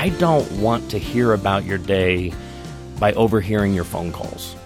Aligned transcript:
I 0.00 0.08
don't 0.08 0.50
want 0.52 0.90
to 0.92 0.98
hear 0.98 1.34
about 1.34 1.66
your 1.66 1.76
day 1.76 2.32
by 2.98 3.12
overhearing 3.12 3.74
your 3.74 3.84
phone 3.84 4.12
calls. 4.12 4.56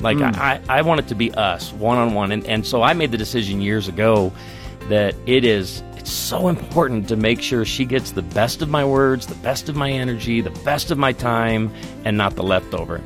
Like, 0.00 0.16
Mm. 0.16 0.36
I, 0.36 0.60
I 0.68 0.82
want 0.82 0.98
it 0.98 1.06
to 1.06 1.14
be 1.14 1.30
us, 1.32 1.72
one 1.74 1.98
on 1.98 2.14
one. 2.14 2.32
And 2.32 2.44
and 2.46 2.66
so 2.66 2.82
I 2.82 2.92
made 2.92 3.12
the 3.12 3.16
decision 3.16 3.60
years 3.60 3.86
ago 3.86 4.32
that 4.88 5.14
it 5.24 5.44
is 5.44 5.84
it's 5.96 6.10
so 6.10 6.48
important 6.48 7.06
to 7.10 7.16
make 7.16 7.40
sure 7.40 7.64
she 7.64 7.84
gets 7.84 8.10
the 8.10 8.22
best 8.22 8.60
of 8.60 8.68
my 8.68 8.84
words, 8.84 9.28
the 9.28 9.36
best 9.36 9.68
of 9.68 9.76
my 9.76 9.88
energy, 9.88 10.40
the 10.40 10.50
best 10.64 10.90
of 10.90 10.98
my 10.98 11.12
time, 11.12 11.70
and 12.04 12.16
not 12.16 12.34
the 12.34 12.42
leftover. 12.42 13.00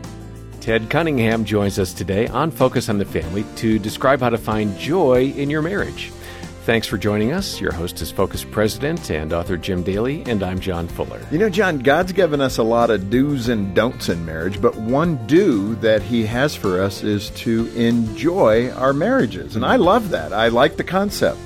Ted 0.63 0.89
Cunningham 0.89 1.45
joins 1.45 1.79
us 1.79 1.93
today 1.93 2.27
on 2.29 2.51
Focus 2.51 2.89
on 2.89 2.97
the 2.97 3.05
Family 3.05 3.45
to 3.57 3.79
describe 3.79 4.21
how 4.21 4.31
to 4.31 4.39
find 4.39 4.79
joy 4.79 5.25
in 5.37 5.51
your 5.51 5.61
marriage. 5.61 6.11
Thanks 6.67 6.89
for 6.89 6.99
joining 6.99 7.31
us. 7.31 7.61
Your 7.61 7.71
host 7.71 8.03
is 8.03 8.11
Focus 8.11 8.43
President 8.43 9.09
and 9.13 9.33
author 9.33 9.57
Jim 9.57 9.85
Daly, 9.85 10.25
and 10.27 10.43
I'm 10.43 10.59
John 10.59 10.89
Fuller. 10.89 11.25
You 11.31 11.39
know, 11.39 11.49
John, 11.49 11.79
God's 11.79 12.11
given 12.11 12.41
us 12.41 12.59
a 12.59 12.65
lot 12.65 12.91
of 12.91 13.09
do's 13.09 13.49
and 13.49 13.73
don'ts 13.73 14.09
in 14.09 14.27
marriage, 14.27 14.61
but 14.61 14.75
one 14.75 15.25
do 15.29 15.77
that 15.77 16.03
He 16.03 16.27
has 16.27 16.57
for 16.57 16.83
us 16.83 17.05
is 17.05 17.31
to 17.31 17.69
enjoy 17.77 18.73
our 18.73 18.93
marriages. 18.93 19.55
And 19.55 19.65
I 19.65 19.77
love 19.77 20.11
that. 20.11 20.33
I 20.33 20.49
like 20.49 20.77
the 20.77 20.83
concept. 20.83 21.39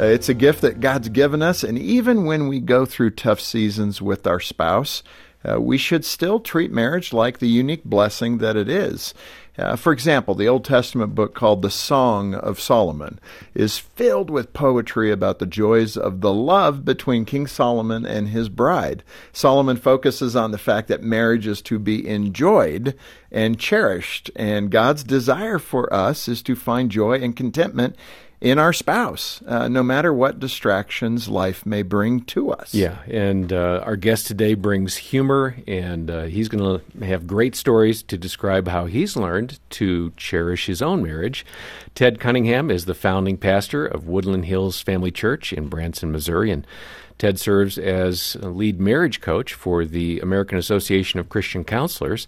Uh, 0.00 0.06
it's 0.06 0.28
a 0.28 0.34
gift 0.34 0.62
that 0.62 0.80
God's 0.80 1.08
given 1.08 1.40
us, 1.40 1.62
and 1.62 1.78
even 1.78 2.24
when 2.24 2.48
we 2.48 2.58
go 2.58 2.84
through 2.84 3.10
tough 3.10 3.38
seasons 3.38 4.02
with 4.02 4.26
our 4.26 4.40
spouse, 4.40 5.04
uh, 5.48 5.60
we 5.60 5.78
should 5.78 6.04
still 6.04 6.40
treat 6.40 6.72
marriage 6.72 7.12
like 7.12 7.38
the 7.38 7.46
unique 7.46 7.84
blessing 7.84 8.38
that 8.38 8.56
it 8.56 8.68
is. 8.68 9.14
Uh, 9.56 9.76
for 9.76 9.92
example, 9.92 10.34
the 10.34 10.48
Old 10.48 10.64
Testament 10.64 11.14
book 11.14 11.34
called 11.34 11.62
the 11.62 11.70
Song 11.70 12.34
of 12.34 12.58
Solomon 12.58 13.20
is 13.54 13.78
filled 13.78 14.28
with 14.28 14.52
poetry 14.52 15.12
about 15.12 15.38
the 15.38 15.46
joys 15.46 15.96
of 15.96 16.20
the 16.20 16.32
love 16.32 16.84
between 16.84 17.24
King 17.24 17.46
Solomon 17.46 18.04
and 18.04 18.28
his 18.28 18.48
bride. 18.48 19.04
Solomon 19.32 19.76
focuses 19.76 20.34
on 20.34 20.50
the 20.50 20.58
fact 20.58 20.88
that 20.88 21.04
marriage 21.04 21.46
is 21.46 21.62
to 21.62 21.78
be 21.78 22.06
enjoyed 22.08 22.96
and 23.30 23.58
cherished, 23.58 24.30
and 24.34 24.70
God's 24.70 25.04
desire 25.04 25.60
for 25.60 25.92
us 25.92 26.26
is 26.26 26.42
to 26.42 26.56
find 26.56 26.90
joy 26.90 27.14
and 27.14 27.36
contentment 27.36 27.96
in 28.44 28.58
our 28.58 28.74
spouse, 28.74 29.40
uh, 29.46 29.68
no 29.68 29.82
matter 29.82 30.12
what 30.12 30.38
distractions 30.38 31.30
life 31.30 31.64
may 31.64 31.80
bring 31.80 32.20
to 32.20 32.52
us. 32.52 32.74
Yeah, 32.74 32.98
and 33.06 33.50
uh, 33.50 33.82
our 33.86 33.96
guest 33.96 34.26
today 34.26 34.52
brings 34.52 34.96
humor, 34.96 35.56
and 35.66 36.10
uh, 36.10 36.24
he's 36.24 36.48
going 36.48 36.78
to 36.78 37.04
have 37.06 37.26
great 37.26 37.56
stories 37.56 38.02
to 38.02 38.18
describe 38.18 38.68
how 38.68 38.84
he's 38.84 39.16
learned 39.16 39.58
to 39.70 40.12
cherish 40.18 40.66
his 40.66 40.82
own 40.82 41.02
marriage. 41.02 41.46
Ted 41.94 42.20
Cunningham 42.20 42.70
is 42.70 42.84
the 42.84 42.94
founding 42.94 43.38
pastor 43.38 43.86
of 43.86 44.06
Woodland 44.06 44.44
Hills 44.44 44.78
Family 44.78 45.10
Church 45.10 45.50
in 45.50 45.68
Branson, 45.68 46.12
Missouri, 46.12 46.50
and 46.50 46.66
Ted 47.16 47.40
serves 47.40 47.78
as 47.78 48.36
lead 48.42 48.78
marriage 48.78 49.22
coach 49.22 49.54
for 49.54 49.86
the 49.86 50.20
American 50.20 50.58
Association 50.58 51.18
of 51.18 51.30
Christian 51.30 51.64
Counselors. 51.64 52.26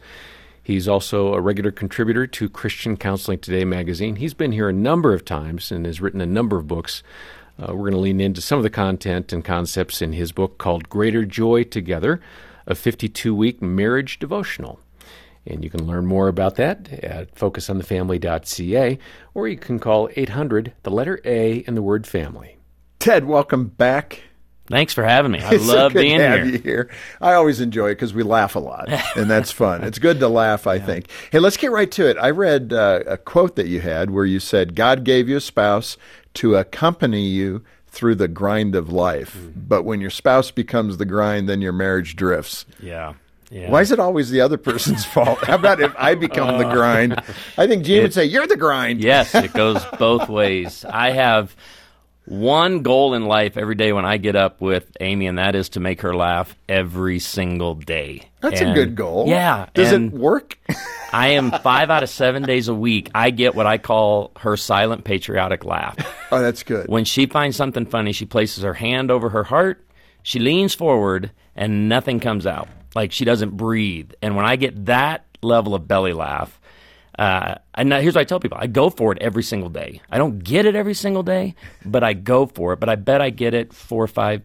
He's 0.67 0.89
also 0.89 1.33
a 1.33 1.41
regular 1.41 1.70
contributor 1.70 2.27
to 2.27 2.48
Christian 2.48 2.97
Counseling 2.97 3.38
Today 3.38 3.65
magazine. 3.65 4.16
He's 4.16 4.34
been 4.34 4.50
here 4.50 4.69
a 4.69 4.72
number 4.72 5.15
of 5.15 5.25
times 5.25 5.71
and 5.71 5.87
has 5.87 6.00
written 6.00 6.21
a 6.21 6.27
number 6.27 6.56
of 6.56 6.66
books. 6.66 7.04
Uh, 7.56 7.66
we're 7.69 7.88
going 7.88 7.93
to 7.93 7.99
lean 7.99 8.21
into 8.21 8.41
some 8.41 8.59
of 8.59 8.65
the 8.65 8.69
content 8.69 9.32
and 9.32 9.44
concepts 9.44 10.03
in 10.03 10.12
his 10.12 10.32
book 10.32 10.59
called 10.59 10.88
Greater 10.88 11.25
Joy 11.25 11.62
Together, 11.62 12.21
a 12.66 12.75
52 12.75 13.32
week 13.32 13.62
marriage 13.62 14.19
devotional. 14.19 14.81
And 15.47 15.62
you 15.62 15.71
can 15.71 15.87
learn 15.87 16.05
more 16.05 16.26
about 16.26 16.56
that 16.56 16.93
at 16.94 17.32
focusonthefamily.ca 17.37 18.99
or 19.34 19.47
you 19.47 19.56
can 19.56 19.78
call 19.78 20.10
800, 20.16 20.72
the 20.82 20.91
letter 20.91 21.21
A, 21.25 21.62
and 21.69 21.76
the 21.76 21.82
word 21.82 22.09
family. 22.09 22.56
Ted, 22.99 23.26
welcome 23.26 23.69
back. 23.69 24.25
Thanks 24.69 24.93
for 24.93 25.04
having 25.04 25.32
me. 25.32 25.41
I 25.41 25.50
It's 25.54 25.66
so 25.66 25.75
love 25.75 25.93
good 25.93 26.00
being 26.00 26.19
here. 26.19 26.44
here. 26.44 26.91
I 27.21 27.34
always 27.34 27.60
enjoy 27.60 27.88
it 27.88 27.94
because 27.97 28.12
we 28.15 28.22
laugh 28.22 28.56
a 28.56 28.59
lot, 28.59 28.88
and 29.16 29.31
that's 29.31 29.53
fun. 29.53 29.84
it's 29.84 29.99
good 29.99 30.19
to 30.21 30.28
laugh, 30.28 30.66
I 30.66 30.78
think. 30.81 31.09
Hey, 31.31 31.38
let's 31.38 31.56
get 31.56 31.71
right 31.71 31.91
to 31.93 32.09
it. 32.09 32.16
I 32.19 32.31
read 32.31 32.72
uh, 32.72 33.00
a 33.06 33.16
quote 33.16 33.56
that 33.56 33.66
you 33.69 33.81
had 33.81 34.10
where 34.10 34.25
you 34.25 34.41
said, 34.41 34.75
God 34.75 35.05
gave 35.05 35.28
you 35.28 35.37
a 35.37 35.41
spouse 35.41 35.97
to 36.34 36.56
accompany 36.56 37.26
you 37.26 37.62
through 37.88 38.16
the 38.16 38.28
grind 38.28 38.75
of 38.75 38.93
life. 38.93 39.34
Mm-hmm. 39.37 39.60
But 39.69 39.84
when 39.84 40.00
your 40.00 40.10
spouse 40.10 40.50
becomes 40.50 40.99
the 40.99 41.06
grind, 41.06 41.49
then 41.49 41.62
your 41.62 41.72
marriage 41.72 42.15
drifts. 42.16 42.66
Yeah. 42.81 43.15
Yeah. 43.49 43.71
Why 43.71 43.81
is 43.81 43.93
it 43.93 44.00
always 44.00 44.31
the 44.31 44.41
other 44.41 44.56
person's 44.59 45.05
fault? 45.15 45.38
How 45.44 45.55
about 45.55 45.81
if 45.81 45.94
I 45.97 46.16
become 46.16 46.59
the 46.59 46.65
grind? 46.69 47.15
I 47.56 47.69
think 47.69 47.84
Jean 47.84 48.03
would 48.03 48.12
say, 48.12 48.25
You're 48.25 48.49
the 48.49 48.56
grind. 48.56 49.00
Yes, 49.00 49.34
it 49.37 49.53
goes 49.53 49.81
both 50.00 50.28
ways. 50.28 50.84
I 50.84 51.10
have 51.12 51.55
one 52.26 52.82
goal 52.82 53.14
in 53.14 53.25
life 53.25 53.56
every 53.56 53.75
day 53.76 53.92
when 53.92 54.04
I 54.04 54.16
get 54.16 54.37
up 54.37 54.60
with 54.60 54.91
Amy, 55.00 55.26
and 55.26 55.38
that 55.38 55.54
is 55.54 55.70
to 55.70 55.81
make 55.81 56.03
her 56.03 56.14
laugh 56.14 56.56
every 56.69 57.19
single 57.19 57.75
day. 57.75 58.28
That's 58.41 58.60
a 58.60 58.72
good 58.75 58.94
goal. 58.94 59.26
Yeah. 59.28 59.66
Does 59.75 59.92
and 59.92 60.12
it 60.12 60.19
work? 60.19 60.59
I 61.12 61.28
am 61.28 61.50
five 61.50 61.91
out 61.91 62.03
of 62.03 62.10
seven 62.10 62.42
days 62.42 62.69
a 62.69 62.75
week. 62.75 63.10
I 63.14 63.31
get 63.31 63.54
what 63.54 63.66
I 63.66 63.78
call 63.78 64.32
her 64.38 64.56
silent 64.56 65.04
patriotic 65.04 65.64
laugh. 65.64 65.97
oh, 66.31 66.41
that's 66.41 66.62
good. 66.62 66.88
When 66.88 67.04
she 67.04 67.26
finds 67.26 67.56
something 67.56 67.87
funny, 67.87 68.12
she 68.12 68.26
places 68.26 68.64
her 68.64 68.75
hand 68.75 69.10
over 69.10 69.31
her 69.31 69.44
heart, 69.44 69.87
she 70.22 70.38
leans 70.38 70.75
forward, 70.75 71.31
and 71.54 71.88
nothing 71.88 72.20
comes 72.20 72.47
out. 72.47 72.69
Like 72.94 73.12
she 73.12 73.25
doesn't 73.25 73.56
breathe. 73.56 74.12
And 74.20 74.37
when 74.37 74.44
I 74.44 74.56
get 74.56 74.87
that 74.87 75.26
level 75.43 75.75
of 75.75 75.87
belly 75.87 76.12
laugh, 76.12 76.60
uh, 77.19 77.56
and 77.75 77.93
here's 77.93 78.15
what 78.15 78.21
I 78.21 78.25
tell 78.25 78.41
people: 78.41 78.59
I 78.60 78.66
go 78.66 78.91
for 78.91 79.12
it 79.12 79.19
every 79.21 79.43
single 79.43 79.71
day. 79.71 80.00
I 80.10 80.19
don't 80.19 80.38
get 80.41 80.66
it 80.66 80.75
every 80.77 80.94
single 80.94 81.22
day, 81.22 81.54
but 81.84 82.03
I 82.04 82.12
go 82.12 82.47
for 82.47 82.72
it. 82.72 82.81
But 82.81 82.88
I 82.88 82.97
bet 82.97 83.21
I 83.21 83.31
get 83.31 83.54
it 83.54 83.72
four 83.72 84.04
or 84.04 84.09
five 84.09 84.43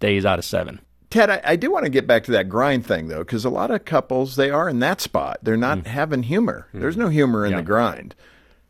days 0.00 0.24
out 0.24 0.38
of 0.38 0.44
seven. 0.44 0.80
Ted, 1.10 1.28
I, 1.28 1.40
I 1.44 1.56
do 1.56 1.72
want 1.72 1.84
to 1.86 1.90
get 1.90 2.06
back 2.06 2.22
to 2.24 2.30
that 2.32 2.48
grind 2.48 2.86
thing, 2.86 3.08
though, 3.08 3.18
because 3.18 3.44
a 3.44 3.50
lot 3.50 3.72
of 3.72 3.84
couples, 3.84 4.36
they 4.36 4.48
are 4.50 4.68
in 4.68 4.78
that 4.78 5.00
spot. 5.00 5.38
They're 5.42 5.56
not 5.56 5.78
Mm. 5.78 5.86
having 5.86 6.22
humor. 6.22 6.68
There's 6.72 6.96
no 6.96 7.08
humor 7.08 7.44
in 7.44 7.54
the 7.56 7.62
grind. 7.62 8.14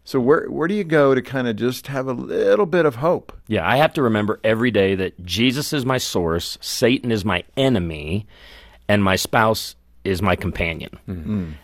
So 0.05 0.19
where 0.19 0.47
where 0.51 0.67
do 0.67 0.75
you 0.75 0.83
go 0.83 1.15
to 1.15 1.21
kind 1.23 1.47
of 1.47 1.57
just 1.57 1.87
have 1.89 2.09
a 2.09 2.13
little 2.15 2.65
bit 2.67 2.87
of 2.87 2.97
hope? 2.97 3.33
Yeah, 3.47 3.69
I 3.69 3.77
have 3.77 3.93
to 3.95 4.03
remember 4.03 4.41
every 4.43 4.71
day 4.71 4.95
that 4.95 5.23
Jesus 5.25 5.73
is 5.75 5.85
my 5.85 5.99
source, 5.99 6.57
Satan 6.63 7.13
is 7.13 7.25
my 7.25 7.45
enemy, 7.57 8.27
and 8.89 9.05
my 9.05 9.17
spouse 9.17 9.77
is 10.05 10.23
my 10.23 10.37
companion. 10.37 10.99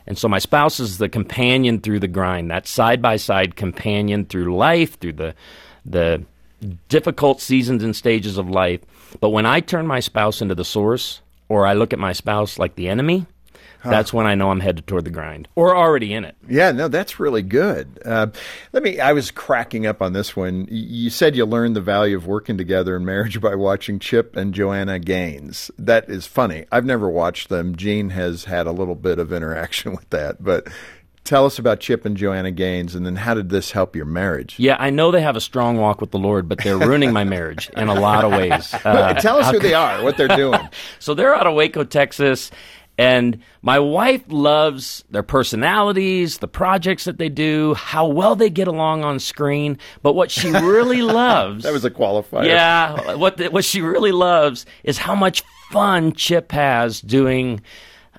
And 0.07 0.19
so 0.19 0.29
my 0.29 0.39
spouse 0.39 0.79
is 0.81 0.99
the 0.99 1.09
companion 1.09 1.81
through 1.81 2.01
the 2.01 2.09
grind, 2.09 2.51
that 2.51 2.67
side 2.67 3.01
by 3.01 3.17
side 3.17 3.57
companion 3.57 4.25
through 4.27 4.55
life, 4.57 4.99
through 4.99 5.15
the 5.15 5.35
the 5.85 6.25
difficult 6.89 7.41
seasons 7.41 7.83
and 7.85 7.95
stages 7.95 8.39
of 8.39 8.49
life. 8.51 8.81
But 9.21 9.31
when 9.31 9.47
I 9.47 9.61
turn 9.61 9.87
my 9.87 10.01
spouse 10.01 10.43
into 10.43 10.55
the 10.55 10.65
source, 10.65 11.21
or 11.49 11.67
I 11.67 11.75
look 11.75 11.93
at 11.93 11.99
my 11.99 12.13
spouse 12.13 12.59
like 12.59 12.75
the 12.75 12.89
enemy, 12.89 13.27
that's 13.91 14.13
when 14.13 14.27
I 14.27 14.35
know 14.35 14.51
I'm 14.51 14.61
headed 14.61 14.87
toward 14.87 15.05
the 15.05 15.11
grind, 15.11 15.49
or 15.55 15.77
already 15.77 16.13
in 16.13 16.25
it. 16.25 16.37
Yeah, 16.49 16.73
no, 16.73 16.89
that's 16.89 17.19
really 17.21 17.43
good. 17.43 18.01
Uh, 18.05 18.29
let 18.73 18.83
me. 18.83 19.01
I 19.01 19.13
was 19.13 19.31
cracking 19.31 19.87
up 19.87 20.03
on 20.03 20.13
this 20.13 20.37
one. 20.37 20.67
You 20.71 21.11
said 21.11 21.37
you 21.37 21.45
learned 21.45 21.77
the 21.77 21.81
value 21.81 22.17
of 22.17 22.27
working 22.27 22.59
together 22.59 22.97
in 22.97 23.05
marriage 23.05 23.41
by 23.43 23.55
watching 23.55 23.99
Chip 23.99 24.37
and 24.37 24.55
Joanna 24.55 24.99
Gaines. 24.99 25.71
That 25.79 26.09
is 26.09 26.27
funny. 26.27 26.67
I've 26.71 26.85
never 26.85 27.09
watched 27.09 27.49
them. 27.49 27.77
Jean 27.77 28.11
has 28.11 28.45
had 28.45 28.67
a 28.67 28.73
little 28.73 28.95
bit 28.95 29.19
of 29.19 29.33
interaction 29.33 29.93
with 29.97 30.09
that, 30.11 30.43
but. 30.43 30.69
Tell 31.25 31.45
us 31.45 31.59
about 31.59 31.81
Chip 31.81 32.05
and 32.05 32.17
Joanna 32.17 32.53
Gaines, 32.53 32.95
and 32.95 33.05
then 33.05 33.17
how 33.17 33.35
did 33.35 33.49
this 33.49 33.73
help 33.73 33.97
your 33.97 34.05
marriage? 34.05 34.61
Yeah, 34.61 34.77
I 34.79 34.91
know 34.91 35.11
they 35.11 35.23
have 35.23 35.35
a 35.35 35.41
strong 35.41 35.77
walk 35.77 36.01
with 36.01 36.13
the 36.13 36.21
Lord, 36.21 36.49
but 36.49 36.59
they're 36.63 36.79
ruining 36.79 37.13
my 37.13 37.25
marriage 37.25 37.69
in 37.77 37.89
a 37.89 37.95
lot 37.95 38.25
of 38.25 38.31
ways. 38.31 38.73
Uh, 38.73 39.13
Tell 39.19 39.39
us 39.39 39.51
who 39.51 39.59
they 39.59 39.75
are, 39.75 40.05
what 40.05 40.17
they're 40.17 40.29
doing. 40.29 40.61
So 41.01 41.15
they're 41.15 41.35
out 41.35 41.49
of 41.49 41.55
Waco, 41.55 41.83
Texas, 41.83 42.53
and 42.99 43.43
my 43.63 43.79
wife 43.79 44.23
loves 44.29 45.05
their 45.11 45.23
personalities, 45.23 46.39
the 46.39 46.49
projects 46.49 47.05
that 47.05 47.19
they 47.19 47.29
do, 47.29 47.75
how 47.75 48.07
well 48.07 48.37
they 48.37 48.51
get 48.51 48.69
along 48.69 49.05
on 49.05 49.19
screen. 49.19 49.79
But 50.03 50.15
what 50.15 50.31
she 50.31 50.51
really 50.51 51.03
loves 51.03 51.65
That 51.65 51.73
was 51.73 51.85
a 51.85 51.91
qualifier. 51.91 52.47
yeah, 52.47 53.15
what 53.17 53.37
the, 53.37 53.49
what 53.51 53.65
she 53.65 53.83
really 53.83 54.13
loves 54.13 54.65
is 54.85 54.99
how 54.99 55.15
much 55.15 55.43
fun 55.71 56.13
Chip 56.13 56.53
has 56.53 57.01
doing 57.01 57.61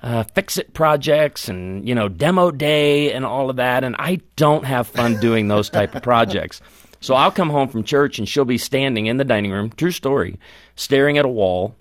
uh, 0.02 0.22
fix 0.22 0.58
it 0.58 0.74
projects 0.74 1.48
and 1.48 1.88
you 1.88 1.92
know 1.94 2.08
demo 2.08 2.52
day 2.52 3.12
and 3.12 3.24
all 3.24 3.50
of 3.50 3.56
that. 3.56 3.82
And 3.82 3.96
I 3.98 4.20
don't 4.36 4.64
have 4.64 4.86
fun 4.86 5.18
doing 5.18 5.48
those 5.48 5.68
type 5.70 5.94
of 5.96 6.02
projects. 6.02 6.60
So 7.00 7.14
I'll 7.14 7.30
come 7.30 7.50
home 7.50 7.68
from 7.68 7.84
church 7.84 8.18
and 8.18 8.28
she'll 8.28 8.44
be 8.44 8.58
standing 8.58 9.06
in 9.06 9.16
the 9.16 9.24
dining 9.24 9.50
room, 9.52 9.70
true 9.70 9.92
story, 9.92 10.38
staring 10.76 11.18
at 11.18 11.24
a 11.24 11.28
wall. 11.28 11.74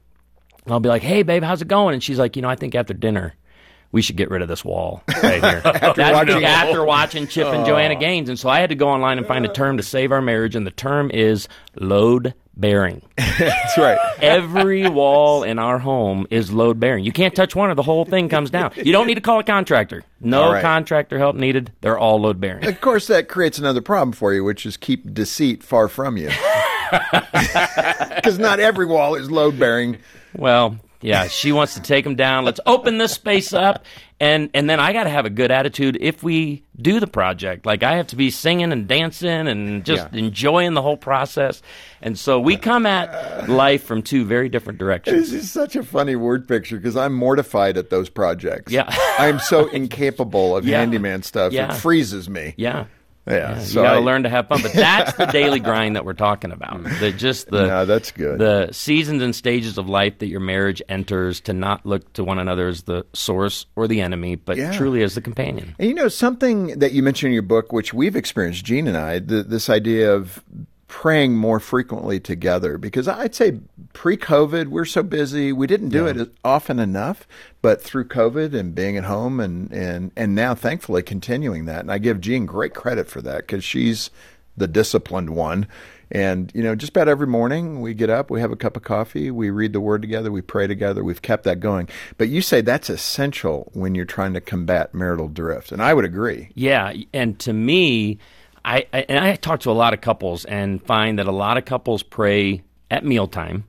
I'll 0.72 0.80
be 0.80 0.90
like, 0.90 1.02
"Hey, 1.02 1.24
babe, 1.24 1.44
how's 1.44 1.62
it 1.62 1.68
going?" 1.68 1.94
And 1.94 2.04
she's 2.04 2.20
like, 2.20 2.36
"You 2.36 2.42
know, 2.42 2.50
I 2.50 2.56
think 2.56 2.76
after 2.76 2.94
dinner." 2.94 3.34
We 3.90 4.02
should 4.02 4.18
get 4.18 4.30
rid 4.30 4.42
of 4.42 4.50
this 4.50 4.66
wall 4.66 5.02
right 5.24 5.42
here. 5.42 5.62
after, 5.66 6.02
watching- 6.12 6.44
after 6.44 6.84
watching 6.84 7.26
Chip 7.26 7.48
and 7.48 7.66
Joanna 7.66 7.96
Gaines. 7.96 8.28
And 8.28 8.38
so 8.38 8.50
I 8.50 8.60
had 8.60 8.68
to 8.70 8.76
go 8.76 8.90
online 8.90 9.18
and 9.18 9.26
find 9.26 9.46
a 9.46 9.48
term 9.48 9.78
to 9.78 9.84
save 9.84 10.12
our 10.12 10.22
marriage, 10.22 10.58
and 10.58 10.68
the 10.68 10.72
term 10.72 11.10
is 11.10 11.48
load 11.76 12.34
bearing. 12.58 13.02
That's 13.18 13.78
right. 13.78 13.98
Every 14.22 14.90
wall 14.90 15.44
in 15.44 15.58
our 15.58 15.80
home 15.80 16.28
is 16.30 16.52
load 16.52 16.82
bearing. 16.82 17.06
You 17.06 17.14
can't 17.14 17.34
touch 17.34 17.56
one 17.56 17.70
or 17.70 17.76
the 17.76 17.82
whole 17.82 18.04
thing 18.04 18.28
comes 18.28 18.50
down. 18.50 18.74
You 18.76 18.92
don't 18.92 19.08
need 19.08 19.16
to 19.16 19.22
call 19.22 19.40
a 19.40 19.44
contractor. 19.44 20.04
No 20.20 20.52
right. 20.52 20.62
contractor 20.62 21.18
help 21.18 21.38
needed. 21.38 21.72
They're 21.80 21.98
all 21.98 22.20
load 22.20 22.42
bearing. 22.42 22.66
Of 22.66 22.82
course, 22.82 23.08
that 23.08 23.30
creates 23.30 23.58
another 23.58 23.82
problem 23.82 24.12
for 24.12 24.34
you, 24.34 24.44
which 24.44 24.66
is 24.66 24.76
keep 24.76 25.14
deceit 25.14 25.64
far 25.64 25.88
from 25.88 26.18
you. 26.18 26.30
Because 26.90 28.40
not 28.40 28.60
every 28.60 28.86
wall 28.86 29.16
is 29.16 29.30
load 29.30 29.60
bearing. 29.60 29.98
Well, 30.36 30.78
yeah, 31.02 31.28
she 31.28 31.52
wants 31.52 31.76
to 31.76 31.82
take 31.82 32.04
them 32.04 32.16
down. 32.16 32.44
Let's 32.46 32.60
open 32.66 32.98
this 32.98 33.14
space 33.14 33.54
up, 33.54 33.86
and 34.20 34.50
and 34.56 34.68
then 34.68 34.80
I 34.80 34.94
got 34.94 35.04
to 35.04 35.10
have 35.12 35.26
a 35.26 35.30
good 35.30 35.52
attitude 35.52 35.96
if 36.02 36.24
we 36.24 36.64
do 36.82 37.00
the 37.00 37.06
project. 37.08 37.66
Like 37.68 37.84
I 37.84 37.98
have 37.98 38.08
to 38.08 38.16
be 38.16 38.32
singing 38.32 38.72
and 38.72 38.88
dancing 38.88 39.48
and 39.48 39.86
just 39.86 40.08
Yeah. 40.12 40.20
enjoying 40.20 40.74
the 40.74 40.82
whole 40.82 40.98
process. 40.98 41.62
And 42.02 42.18
so 42.18 42.40
we 42.40 42.58
come 42.58 42.86
at 42.88 43.48
life 43.48 43.84
from 43.84 44.02
two 44.02 44.26
very 44.26 44.50
different 44.50 44.80
directions. 44.80 45.32
This 45.32 45.44
is 45.44 45.52
such 45.52 45.76
a 45.76 45.84
funny 45.84 46.16
word 46.16 46.48
picture 46.48 46.78
because 46.78 46.98
I'm 46.98 47.14
mortified 47.14 47.78
at 47.78 47.90
those 47.92 48.10
projects. 48.10 48.72
Yeah. 48.72 48.86
I'm 49.20 49.40
so 49.40 49.68
incapable 49.72 50.58
of 50.58 50.66
Yeah. 50.66 50.80
handyman 50.80 51.22
stuff. 51.24 51.54
Yeah. 51.54 51.74
It 51.74 51.78
freezes 51.78 52.28
me. 52.28 52.54
Yeah. 52.58 52.86
Yeah. 53.28 53.60
you 53.60 53.66
so 53.66 53.82
got 53.84 53.96
to 53.96 54.00
learn 54.00 54.24
to 54.24 54.30
have 54.30 54.48
fun, 54.48 54.62
but 54.62 54.74
that's 54.74 55.14
the 55.18 55.26
daily 55.26 55.60
grind 55.60 55.96
that 55.96 56.06
we're 56.06 56.14
talking 56.14 56.52
about. 56.52 56.84
Mm. 56.84 57.00
The 57.00 57.12
just 57.12 57.50
the 57.50 57.68
No, 57.68 57.86
that's 57.86 58.12
good. 58.12 58.40
The 58.40 58.70
seasons 58.72 59.22
and 59.22 59.36
stages 59.36 59.78
of 59.78 59.90
life 59.90 60.20
that 60.20 60.28
your 60.28 60.40
marriage 60.40 60.82
enters 60.90 61.42
to 61.42 61.54
not 61.54 61.86
look 61.86 62.12
to 62.14 62.24
one 62.24 62.40
another 62.40 62.68
as 62.68 62.84
the 62.84 63.06
source 63.14 63.66
or 63.76 63.88
the 63.88 64.02
enemy, 64.02 64.36
but 64.36 64.58
Yeah. 64.58 64.72
truly 64.78 65.04
as 65.04 65.16
the 65.16 65.22
companion. 65.22 65.76
And 65.80 65.90
you 65.90 65.94
know, 65.96 66.08
something 66.08 66.80
that 66.80 66.94
you 66.94 67.04
mentioned 67.04 67.28
in 67.30 67.34
your 67.34 67.42
book, 67.44 67.72
which 67.72 67.94
we've 67.94 68.16
experienced, 68.16 68.64
Jean 68.66 68.88
and 68.88 68.98
I, 68.98 69.20
the, 69.20 69.44
this 69.44 69.70
idea 69.70 70.14
of 70.14 70.44
praying 70.88 71.36
more 71.36 71.60
frequently 71.60 72.20
together. 72.20 72.78
Because 72.78 73.08
I'd 73.08 73.36
say 73.36 73.60
pre 73.94 74.18
COVID, 74.18 74.68
we're 74.68 74.86
so 74.86 75.04
busy, 75.04 75.52
we 75.52 75.68
didn't 75.68 75.90
do 75.90 76.08
it 76.08 76.32
often 76.44 76.80
enough. 76.80 77.28
But 77.62 77.82
through 77.82 78.06
COVID 78.06 78.54
and 78.54 78.74
being 78.74 78.98
at 78.98 79.04
home, 79.04 79.40
and, 79.40 79.72
and, 79.72 80.12
and 80.16 80.34
now 80.36 80.56
thankfully 80.56 81.04
continuing 81.04 81.66
that. 81.66 81.82
And 81.82 81.92
I 81.92 81.98
give 81.98 82.22
Jean 82.22 82.46
great 82.46 82.74
credit 82.74 83.10
for 83.10 83.22
that 83.22 83.40
because 83.40 83.64
she's 83.64 84.10
the 84.56 84.68
disciplined 84.68 85.32
one. 85.32 85.68
And, 86.10 86.52
you 86.56 86.64
know, 86.64 86.74
just 86.74 86.92
about 86.92 87.10
every 87.10 87.28
morning 87.28 87.82
we 87.82 87.94
get 87.94 88.10
up, 88.10 88.32
we 88.32 88.40
have 88.40 88.52
a 88.52 88.56
cup 88.56 88.78
of 88.78 88.84
coffee, 88.84 89.30
we 89.30 89.50
read 89.50 89.74
the 89.74 89.82
word 89.82 90.02
together, 90.02 90.32
we 90.32 90.42
pray 90.42 90.66
together, 90.66 91.04
we've 91.04 91.22
kept 91.22 91.44
that 91.44 91.60
going. 91.60 91.90
But 92.18 92.30
you 92.30 92.42
say 92.42 92.62
that's 92.62 92.90
essential 92.90 93.70
when 93.74 93.94
you're 93.94 94.06
trying 94.06 94.34
to 94.34 94.42
combat 94.42 94.94
marital 94.94 95.28
drift. 95.28 95.72
And 95.72 95.82
I 95.82 95.94
would 95.94 96.06
agree. 96.06 96.50
Yeah, 96.56 96.94
and 97.14 97.38
to 97.40 97.52
me, 97.52 98.20
I, 98.68 98.86
I 98.92 99.06
and 99.08 99.18
I 99.18 99.36
talk 99.38 99.62
to 99.62 99.72
a 99.72 99.74
lot 99.74 99.94
of 99.94 100.02
couples 100.02 100.44
and 100.44 100.84
find 100.84 101.20
that 101.20 101.28
a 101.28 101.32
lot 101.32 101.58
of 101.58 101.64
couples 101.64 102.04
pray 102.04 102.64
at 102.92 103.06
mealtime, 103.06 103.64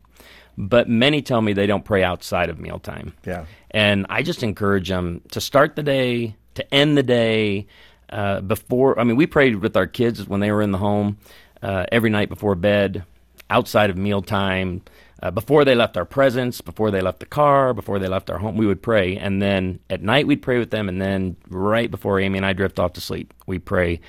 but 0.56 0.88
many 0.88 1.22
tell 1.22 1.40
me 1.40 1.52
they 1.52 1.66
don't 1.66 1.84
pray 1.84 2.02
outside 2.02 2.50
of 2.50 2.58
mealtime. 2.58 3.14
Yeah. 3.24 3.46
And 3.70 4.06
I 4.10 4.22
just 4.22 4.42
encourage 4.42 4.88
them 4.88 5.22
to 5.30 5.40
start 5.40 5.76
the 5.76 5.84
day, 5.84 6.34
to 6.54 6.74
end 6.74 6.98
the 6.98 7.04
day, 7.04 7.68
uh, 8.10 8.40
before. 8.40 8.98
I 8.98 9.04
mean, 9.04 9.16
we 9.16 9.26
prayed 9.26 9.56
with 9.56 9.76
our 9.76 9.86
kids 9.86 10.26
when 10.26 10.40
they 10.40 10.50
were 10.50 10.62
in 10.62 10.72
the 10.72 10.78
home 10.78 11.18
uh, 11.62 11.86
every 11.92 12.10
night 12.10 12.28
before 12.28 12.56
bed, 12.56 13.04
outside 13.50 13.90
of 13.90 13.96
mealtime, 13.96 14.82
uh, 15.22 15.30
before 15.30 15.64
they 15.64 15.74
left 15.76 15.96
our 15.96 16.04
presence, 16.04 16.60
before 16.60 16.90
they 16.90 17.00
left 17.00 17.20
the 17.20 17.26
car, 17.26 17.72
before 17.72 18.00
they 18.00 18.08
left 18.08 18.30
our 18.30 18.38
home. 18.38 18.56
We 18.56 18.66
would 18.66 18.82
pray, 18.82 19.16
and 19.16 19.40
then 19.40 19.78
at 19.90 20.02
night 20.02 20.26
we'd 20.26 20.42
pray 20.42 20.58
with 20.58 20.70
them, 20.70 20.88
and 20.88 21.00
then 21.00 21.36
right 21.48 21.90
before 21.90 22.18
Amy 22.18 22.38
and 22.38 22.46
I 22.46 22.52
drift 22.52 22.80
off 22.80 22.94
to 22.94 23.00
sleep, 23.00 23.32
we 23.46 23.58
pray 23.60 24.00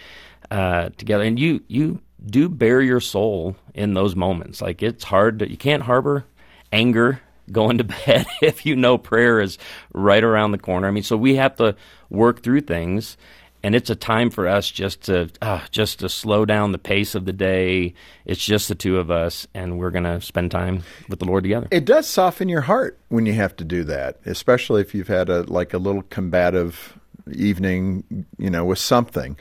uh, 0.51 0.89
together. 0.97 1.23
And 1.23 1.39
you 1.39 1.61
you 1.67 2.01
do 2.25 2.49
bare 2.49 2.81
your 2.81 2.99
soul 2.99 3.55
in 3.73 3.93
those 3.93 4.15
moments. 4.15 4.61
Like 4.61 4.83
it's 4.83 5.03
hard. 5.03 5.39
To, 5.39 5.49
you 5.49 5.57
can't 5.57 5.83
harbor 5.83 6.25
anger 6.71 7.21
going 7.51 7.77
to 7.79 7.83
bed 8.05 8.25
if 8.41 8.65
you 8.65 8.75
know 8.75 8.97
prayer 8.97 9.39
is 9.41 9.57
right 9.93 10.23
around 10.23 10.51
the 10.51 10.57
corner. 10.57 10.87
I 10.87 10.91
mean, 10.91 11.03
so 11.03 11.17
we 11.17 11.35
have 11.35 11.55
to 11.57 11.75
work 12.09 12.43
through 12.43 12.61
things, 12.61 13.17
and 13.63 13.75
it's 13.75 13.89
a 13.89 13.95
time 13.95 14.29
for 14.29 14.47
us 14.47 14.69
just 14.69 15.03
to 15.03 15.29
uh, 15.41 15.61
just 15.71 15.99
to 15.99 16.09
slow 16.09 16.45
down 16.45 16.71
the 16.71 16.77
pace 16.77 17.15
of 17.15 17.25
the 17.25 17.33
day. 17.33 17.93
It's 18.25 18.43
just 18.43 18.67
the 18.67 18.75
two 18.75 18.97
of 18.97 19.11
us, 19.11 19.47
and 19.53 19.79
we're 19.79 19.91
gonna 19.91 20.21
spend 20.21 20.51
time 20.51 20.83
with 21.07 21.19
the 21.19 21.25
Lord 21.25 21.43
together. 21.43 21.67
It 21.71 21.85
does 21.85 22.07
soften 22.07 22.49
your 22.49 22.61
heart 22.61 22.97
when 23.09 23.25
you 23.25 23.33
have 23.33 23.55
to 23.57 23.63
do 23.63 23.83
that, 23.85 24.19
especially 24.25 24.81
if 24.81 24.93
you've 24.93 25.07
had 25.07 25.29
a 25.29 25.43
like 25.43 25.73
a 25.73 25.77
little 25.77 26.03
combative 26.03 26.97
evening, 27.31 28.25
you 28.37 28.49
know, 28.49 28.65
with 28.65 28.79
something. 28.79 29.37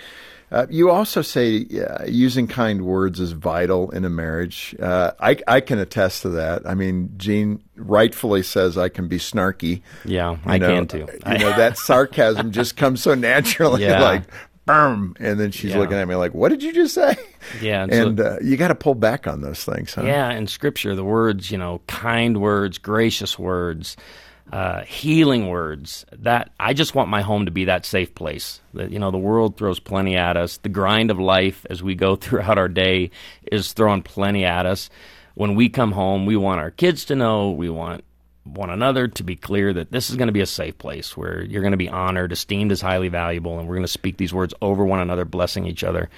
Uh, 0.51 0.67
you 0.71 0.91
also 0.91 1.21
say 1.23 1.67
uh, 1.87 2.05
using 2.07 2.47
kind 2.47 2.83
words 2.87 3.21
is 3.21 3.33
vital 3.33 3.91
in 3.91 4.05
a 4.05 4.09
marriage. 4.11 4.75
Uh, 4.81 5.11
I, 5.21 5.37
I 5.47 5.61
can 5.61 5.79
attest 5.79 6.23
to 6.23 6.31
that. 6.31 6.67
I 6.67 6.75
mean, 6.75 7.13
Jean 7.19 7.63
rightfully 7.77 8.43
says 8.43 8.79
I 8.79 8.89
can 8.89 9.09
be 9.09 9.19
snarky. 9.19 9.83
Yeah, 10.07 10.31
You 10.33 10.39
I 10.47 10.59
know, 10.59 10.69
can 10.75 10.87
too. 10.87 11.07
You 11.27 11.39
know, 11.39 11.57
that 11.57 11.77
sarcasm 11.77 12.53
just 12.53 12.77
comes 12.77 13.03
so 13.03 13.15
naturally, 13.15 13.83
Yeah. 13.85 14.01
like, 14.03 14.23
boom. 14.65 15.15
And 15.21 15.39
then 15.39 15.51
she's 15.51 15.73
Yeah. 15.73 15.79
looking 15.79 15.97
at 15.99 16.09
me 16.09 16.15
like, 16.15 16.33
what 16.35 16.49
did 16.49 16.63
you 16.63 16.73
just 16.73 16.95
say? 16.95 17.17
Yeah, 17.61 17.83
and 17.85 17.93
so- 17.93 18.07
And 18.09 18.21
uh, 18.21 18.37
you 18.43 18.57
got 18.57 18.69
to 18.69 18.75
pull 18.75 18.95
back 18.95 19.27
on 19.27 19.43
those 19.43 19.65
things, 19.65 19.95
huh? 19.95 20.03
Yeah, 20.05 20.31
in 20.31 20.47
Scripture, 20.47 20.95
the 20.95 21.05
words, 21.05 21.51
you 21.51 21.59
know, 21.59 21.81
kind 21.87 22.41
words, 22.41 22.79
gracious 22.79 23.39
words, 23.39 23.97
uh, 24.53 24.83
healing 24.83 25.49
words. 25.49 26.05
That 26.13 26.51
I 26.59 26.73
just 26.73 26.95
want 26.95 27.09
my 27.09 27.23
home 27.23 27.47
to 27.47 27.51
be 27.51 27.67
that 27.67 27.87
safe 27.87 28.15
place. 28.15 28.61
That 28.75 28.91
you 28.91 28.99
know, 28.99 29.11
the 29.11 29.19
world 29.19 29.57
throws 29.57 29.81
plenty 29.81 30.17
at 30.17 30.37
us. 30.37 30.59
The 30.59 30.69
grind 30.69 31.11
of 31.11 31.19
life 31.19 31.67
as 31.71 31.83
we 31.83 31.95
go 31.95 32.17
throughout 32.17 32.59
our 32.59 32.69
day 32.69 33.11
is 33.51 33.73
throwing 33.73 34.03
plenty 34.03 34.45
at 34.45 34.67
us. 34.67 34.91
When 35.35 35.55
we 35.55 35.69
come 35.69 35.93
home, 35.93 36.27
we 36.27 36.37
want 36.37 36.61
our 36.61 36.71
kids 36.71 37.05
to 37.07 37.17
know. 37.17 37.51
We 37.51 37.71
want 37.71 38.05
one 38.45 38.71
another 38.71 39.09
to 39.09 39.23
be 39.23 39.37
clear 39.37 39.73
that 39.73 39.93
this 39.93 40.11
is 40.11 40.17
going 40.17 40.29
to 40.29 40.33
be 40.33 40.41
a 40.41 40.47
safe 40.47 40.79
place 40.79 41.17
where 41.17 41.43
you're 41.45 41.63
going 41.63 41.73
to 41.73 41.77
be 41.77 41.89
honored, 41.89 42.33
esteemed 42.33 42.73
as 42.73 42.81
highly 42.81 43.09
valuable, 43.09 43.59
and 43.59 43.69
we're 43.69 43.75
going 43.75 43.85
to 43.85 43.89
speak 43.89 44.17
these 44.17 44.33
words 44.33 44.55
over 44.63 44.85
one 44.85 45.01
another, 45.01 45.25
blessing 45.25 45.67
each 45.67 45.85
other 45.85 46.09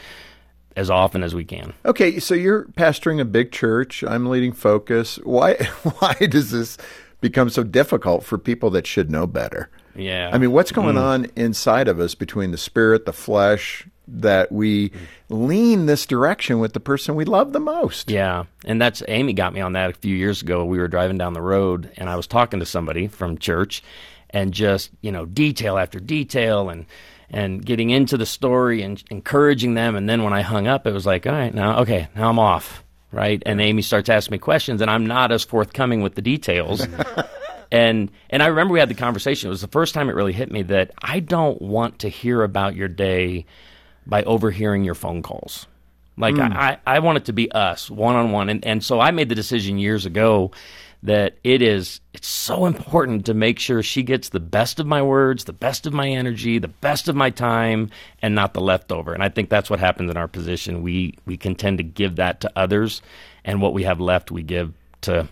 as 0.77 0.91
often 0.91 1.23
as 1.23 1.35
we 1.35 1.45
can. 1.45 1.75
Okay, 1.85 2.21
so 2.21 2.35
you're 2.35 2.65
pastoring 2.65 3.21
a 3.21 3.25
big 3.25 3.53
church. 3.53 4.05
I'm 4.05 4.27
leading 4.27 4.53
Focus. 4.53 5.17
Why? 5.25 5.55
Why 5.99 6.15
does 6.15 6.51
this 6.51 6.79
become 7.21 7.51
so 7.51 7.63
difficult 7.63 8.25
for 8.25 8.39
people 8.39 8.71
that 8.71 8.87
should 8.87 9.11
know 9.11 9.27
better? 9.27 9.71
Yeah. 9.95 10.31
I 10.33 10.39
mean, 10.39 10.53
what's 10.53 10.73
going 10.73 10.97
mm. 10.97 11.03
on 11.03 11.27
inside 11.37 11.89
of 11.89 12.01
us 12.01 12.15
between 12.15 12.51
the 12.51 12.59
spirit, 12.59 13.07
the 13.07 13.13
flesh, 13.13 13.87
that 14.13 14.51
we 14.51 14.93
lean 15.29 15.87
this 15.87 16.07
direction 16.07 16.59
with 16.59 16.73
the 16.73 16.81
person 16.81 17.15
we 17.15 17.25
love 17.25 17.53
the 17.53 17.61
most? 17.61 18.11
Yeah, 18.11 18.45
and 18.65 18.81
that's 18.81 19.03
Amy 19.09 19.33
got 19.33 19.53
me 19.53 19.61
on 19.61 19.73
that 19.75 19.91
a 19.91 19.95
few 19.95 20.15
years 20.15 20.43
ago. 20.43 20.65
We 20.65 20.79
were 20.79 20.89
driving 20.89 21.19
down 21.19 21.33
the 21.33 21.43
road, 21.43 21.91
and 21.97 22.09
I 22.09 22.17
was 22.17 22.27
talking 22.27 22.61
to 22.61 22.67
somebody 22.67 23.07
from 23.07 23.39
church, 23.39 23.83
and 24.31 24.53
just 24.53 24.91
you 25.01 25.13
know 25.13 25.27
detail 25.27 25.79
after 25.79 26.01
detail, 26.01 26.69
and 26.69 26.87
and 27.31 27.65
getting 27.65 27.91
into 27.91 28.17
the 28.17 28.27
story 28.27 28.83
and 28.83 29.03
encouraging 29.11 29.75
them. 29.75 29.95
And 29.95 30.09
then 30.09 30.25
when 30.25 30.33
I 30.33 30.43
hung 30.43 30.67
up, 30.67 30.87
it 30.87 30.93
was 30.93 31.07
like, 31.07 31.27
all 31.27 31.33
right, 31.33 31.55
now 31.55 31.81
okay, 31.81 32.09
now 32.17 32.29
I'm 32.31 32.39
off, 32.39 32.85
right? 33.13 33.43
And 33.47 33.61
Amy 33.61 33.83
starts 33.83 34.09
asking 34.09 34.33
me 34.33 34.39
questions, 34.39 34.81
and 34.81 34.91
I'm 34.91 35.07
not 35.07 35.33
as 35.33 35.45
forthcoming 35.45 36.03
with 36.03 36.15
the 36.15 36.23
details. 36.23 36.87
and 37.73 38.11
and 38.29 38.43
I 38.43 38.47
remember 38.47 38.73
we 38.73 38.81
had 38.81 38.91
the 38.91 38.95
conversation. 38.95 39.49
It 39.49 39.51
was 39.51 39.61
the 39.61 39.69
first 39.69 39.95
time 39.95 40.09
it 40.09 40.15
really 40.15 40.33
hit 40.33 40.51
me 40.51 40.63
that 40.65 40.93
I 41.01 41.21
don't 41.21 41.61
want 41.61 42.01
to 42.01 42.09
hear 42.09 42.43
about 42.43 42.75
your 42.75 42.89
day 42.89 43.47
by 44.07 44.23
overhearing 44.25 44.85
your 44.85 44.95
phone 44.95 45.23
calls. 45.23 45.67
Like 46.17 46.35
hmm. 46.35 46.43
I, 46.43 46.79
I 46.87 46.97
I 46.97 46.99
want 47.01 47.19
it 47.19 47.25
to 47.27 47.33
be 47.33 47.51
us 47.51 47.91
one 47.91 48.17
on 48.17 48.33
one, 48.33 48.49
and 48.49 48.65
and 48.65 48.85
so 48.85 49.01
I 49.01 49.11
made 49.11 49.29
the 49.29 49.35
decision 49.35 49.79
years 49.79 50.07
ago 50.07 50.51
that 51.03 51.37
it 51.45 51.63
is 51.63 52.01
it's 52.13 52.29
so 52.29 52.67
important 52.67 53.25
to 53.27 53.35
make 53.35 53.59
sure 53.59 53.83
she 53.83 54.03
gets 54.03 54.29
the 54.29 54.41
best 54.41 54.79
of 54.81 54.87
my 54.87 55.01
words, 55.01 55.45
the 55.45 55.53
best 55.53 55.87
of 55.87 55.93
my 55.93 56.09
energy, 56.09 56.59
the 56.59 56.69
best 56.69 57.09
of 57.09 57.17
my 57.17 57.31
time, 57.31 57.91
and 58.21 58.35
not 58.35 58.53
the 58.55 58.61
leftover. 58.61 59.15
And 59.15 59.23
I 59.23 59.29
think 59.31 59.49
that's 59.49 59.71
what 59.71 59.81
happens 59.81 60.11
in 60.11 60.17
our 60.17 60.29
position. 60.29 60.83
We 60.83 61.15
we 61.27 61.37
can 61.37 61.55
tend 61.55 61.79
to 61.79 61.85
give 61.85 62.17
that 62.17 62.41
to 62.43 62.53
others, 62.57 63.01
and 63.45 63.63
what 63.63 63.73
we 63.73 63.85
have 63.85 64.01
left 64.01 64.31
we 64.31 64.43
give 64.43 64.73
to 65.03 65.29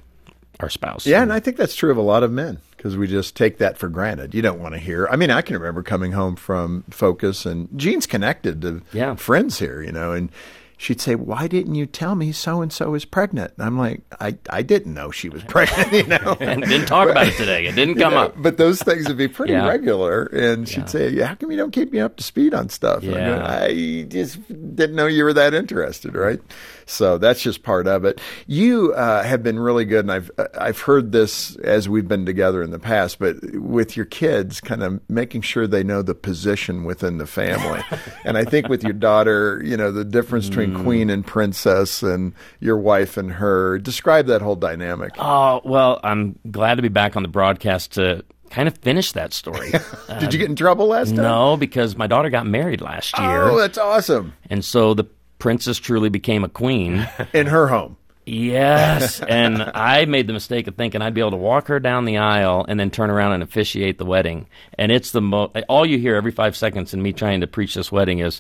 our 0.61 0.71
spouse. 0.71 1.07
Yeah, 1.07 1.23
and 1.23 1.33
I 1.33 1.41
think 1.41 1.57
that's 1.57 1.75
true 1.75 1.91
of 1.91 1.97
a 1.99 2.03
lot 2.03 2.23
of 2.23 2.33
men 2.33 2.59
because 2.77 2.97
we 2.97 3.07
just 3.07 3.37
take 3.37 3.59
that 3.59 3.77
for 3.77 3.89
granted. 3.89 4.35
You 4.35 4.43
don't 4.43 4.61
want 4.61 4.75
to 4.75 4.79
hear. 4.81 5.07
I 5.11 5.17
mean, 5.17 5.31
I 5.31 5.43
can 5.43 5.57
remember 5.57 5.83
coming 5.83 6.13
home 6.13 6.37
from 6.37 6.85
Focus, 6.91 7.45
and 7.45 7.69
Jean's 7.77 8.07
connected 8.07 8.63
to 8.63 8.83
Yeah. 8.93 9.15
friends 9.17 9.59
here, 9.59 9.83
you 9.83 9.93
know, 9.93 10.13
and 10.13 10.31
she'd 10.79 11.01
say, 11.03 11.15
"Why 11.15 11.47
didn't 11.47 11.75
you 11.75 11.85
tell 11.85 12.15
me 12.15 12.33
so 12.33 12.63
and 12.63 12.73
so 12.73 12.95
is 12.95 13.05
pregnant?" 13.05 13.53
And 13.59 13.67
I'm 13.67 13.77
like, 13.79 14.01
"I 14.19 14.39
I 14.49 14.63
didn't 14.63 14.95
know 14.95 15.11
she 15.11 15.29
was 15.29 15.43
pregnant, 15.49 15.93
you 15.93 16.07
know." 16.07 16.37
and 16.41 16.63
didn't 16.63 16.87
talk 16.87 17.11
about 17.11 17.27
it 17.27 17.35
today. 17.37 17.67
It 17.67 17.75
didn't 17.75 17.97
come 17.97 18.13
You 18.13 18.19
know, 18.19 18.25
up. 18.27 18.35
But 18.43 18.57
those 18.57 18.81
things 18.83 19.07
would 19.09 19.19
be 19.19 19.29
pretty 19.29 19.53
Yeah. 19.53 19.69
regular. 19.69 20.23
And 20.27 20.67
she'd 20.67 20.89
say, 20.89 21.11
yeah, 21.11 21.27
How 21.27 21.35
come 21.35 21.51
you 21.51 21.59
don't 21.59 21.73
keep 21.73 21.93
me 21.93 22.01
up 22.01 22.17
to 22.17 22.23
speed 22.25 22.55
on 22.55 22.71
stuff? 22.71 23.03
And 23.03 23.19
I 23.19 23.67
I 23.67 24.03
just 24.09 24.39
didn't 24.49 24.97
know 24.97 25.07
you 25.07 25.25
were 25.25 25.35
that 25.35 25.53
interested, 25.53 26.15
right? 26.15 26.41
So 26.89 27.19
that's 27.19 27.43
just 27.43 27.63
part 27.63 27.87
of 27.87 28.05
it. 28.05 28.21
You 28.47 28.93
uh, 28.95 29.23
have 29.23 29.43
been 29.43 29.59
really 29.61 29.85
good, 29.85 30.01
and 30.07 30.11
I've 30.13 30.31
I've 30.59 30.81
heard 30.81 31.13
this 31.13 31.55
as 31.57 31.89
we've 31.89 32.09
been 32.09 32.25
together 32.27 32.63
in 32.63 32.71
the 32.71 32.79
past, 32.79 33.19
but 33.19 33.37
with 33.55 33.97
your 33.97 34.07
kids, 34.07 34.61
kind 34.61 34.83
of 34.83 35.01
making 35.09 35.43
sure 35.43 35.67
they 35.67 35.85
know 35.85 36.03
the 36.03 36.15
position 36.15 36.85
within 36.85 37.19
the 37.19 37.27
family. 37.27 37.83
and 38.25 38.39
I 38.39 38.45
think 38.45 38.69
with 38.69 38.83
your 38.83 38.95
daughter, 38.95 39.61
you 39.65 39.77
know, 39.77 39.93
the 39.93 40.05
difference 40.05 40.49
between 40.49 40.69
Mm. 40.75 40.83
queen 40.83 41.11
and 41.11 41.27
princess, 41.27 42.03
and 42.03 42.33
your 42.61 42.77
wife 42.79 43.17
and 43.17 43.31
her. 43.33 43.79
Describe 43.79 44.27
that 44.27 44.43
whole 44.43 44.57
dynamic. 44.57 45.13
Oh 45.19 45.61
well, 45.65 46.01
I'm 46.03 46.39
glad 46.51 46.77
to 46.77 46.83
be 46.83 46.89
back 46.89 47.17
on 47.17 47.23
the 47.23 47.29
broadcast 47.29 47.93
to 47.93 48.25
kind 48.51 48.67
of 48.67 48.79
finish 48.79 49.13
that 49.13 49.35
story. 49.35 49.73
Did 50.21 50.33
you 50.33 50.39
get 50.39 50.49
in 50.49 50.57
trouble 50.57 50.87
last 50.87 51.09
time? 51.15 51.17
no, 51.25 51.57
because 51.59 51.97
my 51.97 52.07
daughter 52.07 52.31
got 52.31 52.47
married 52.47 52.81
last 52.81 53.19
year, 53.19 53.45
Oh, 53.45 53.59
that's 53.59 53.77
awesome. 53.77 54.33
and 54.49 54.65
so 54.65 54.95
the 54.95 55.05
princess 55.39 55.79
truly 55.79 56.09
became 56.09 56.45
a 56.45 56.49
queen. 56.49 57.09
In 57.33 57.47
her 57.47 57.69
home. 57.69 57.97
Yes, 58.29 59.21
and 59.29 59.63
I 59.63 60.05
made 60.05 60.27
the 60.27 60.33
mistake 60.33 60.67
of 60.67 60.77
thinking 60.77 61.01
I'd 61.01 61.15
be 61.15 61.21
able 61.21 61.31
to 61.33 61.37
walk 61.39 61.69
her 61.69 61.81
down 61.81 62.05
the 62.05 62.19
aisle 62.19 62.65
and 62.69 62.79
then 62.79 62.91
turn 62.91 63.11
around 63.11 63.33
and 63.33 63.43
officiate 63.43 63.99
the 63.99 64.05
wedding. 64.05 64.47
And 64.77 64.93
it's 64.93 65.13
the 65.13 65.23
mo- 65.23 65.51
all 65.69 65.87
you 65.87 65.99
hear 65.99 66.15
every 66.15 66.33
five 66.33 66.57
seconds 66.57 66.93
in 66.93 67.03
me 67.03 67.13
trying 67.13 67.41
to 67.41 67.47
preach 67.47 67.75
this 67.75 67.91
wedding 67.91 68.19
is 68.19 68.39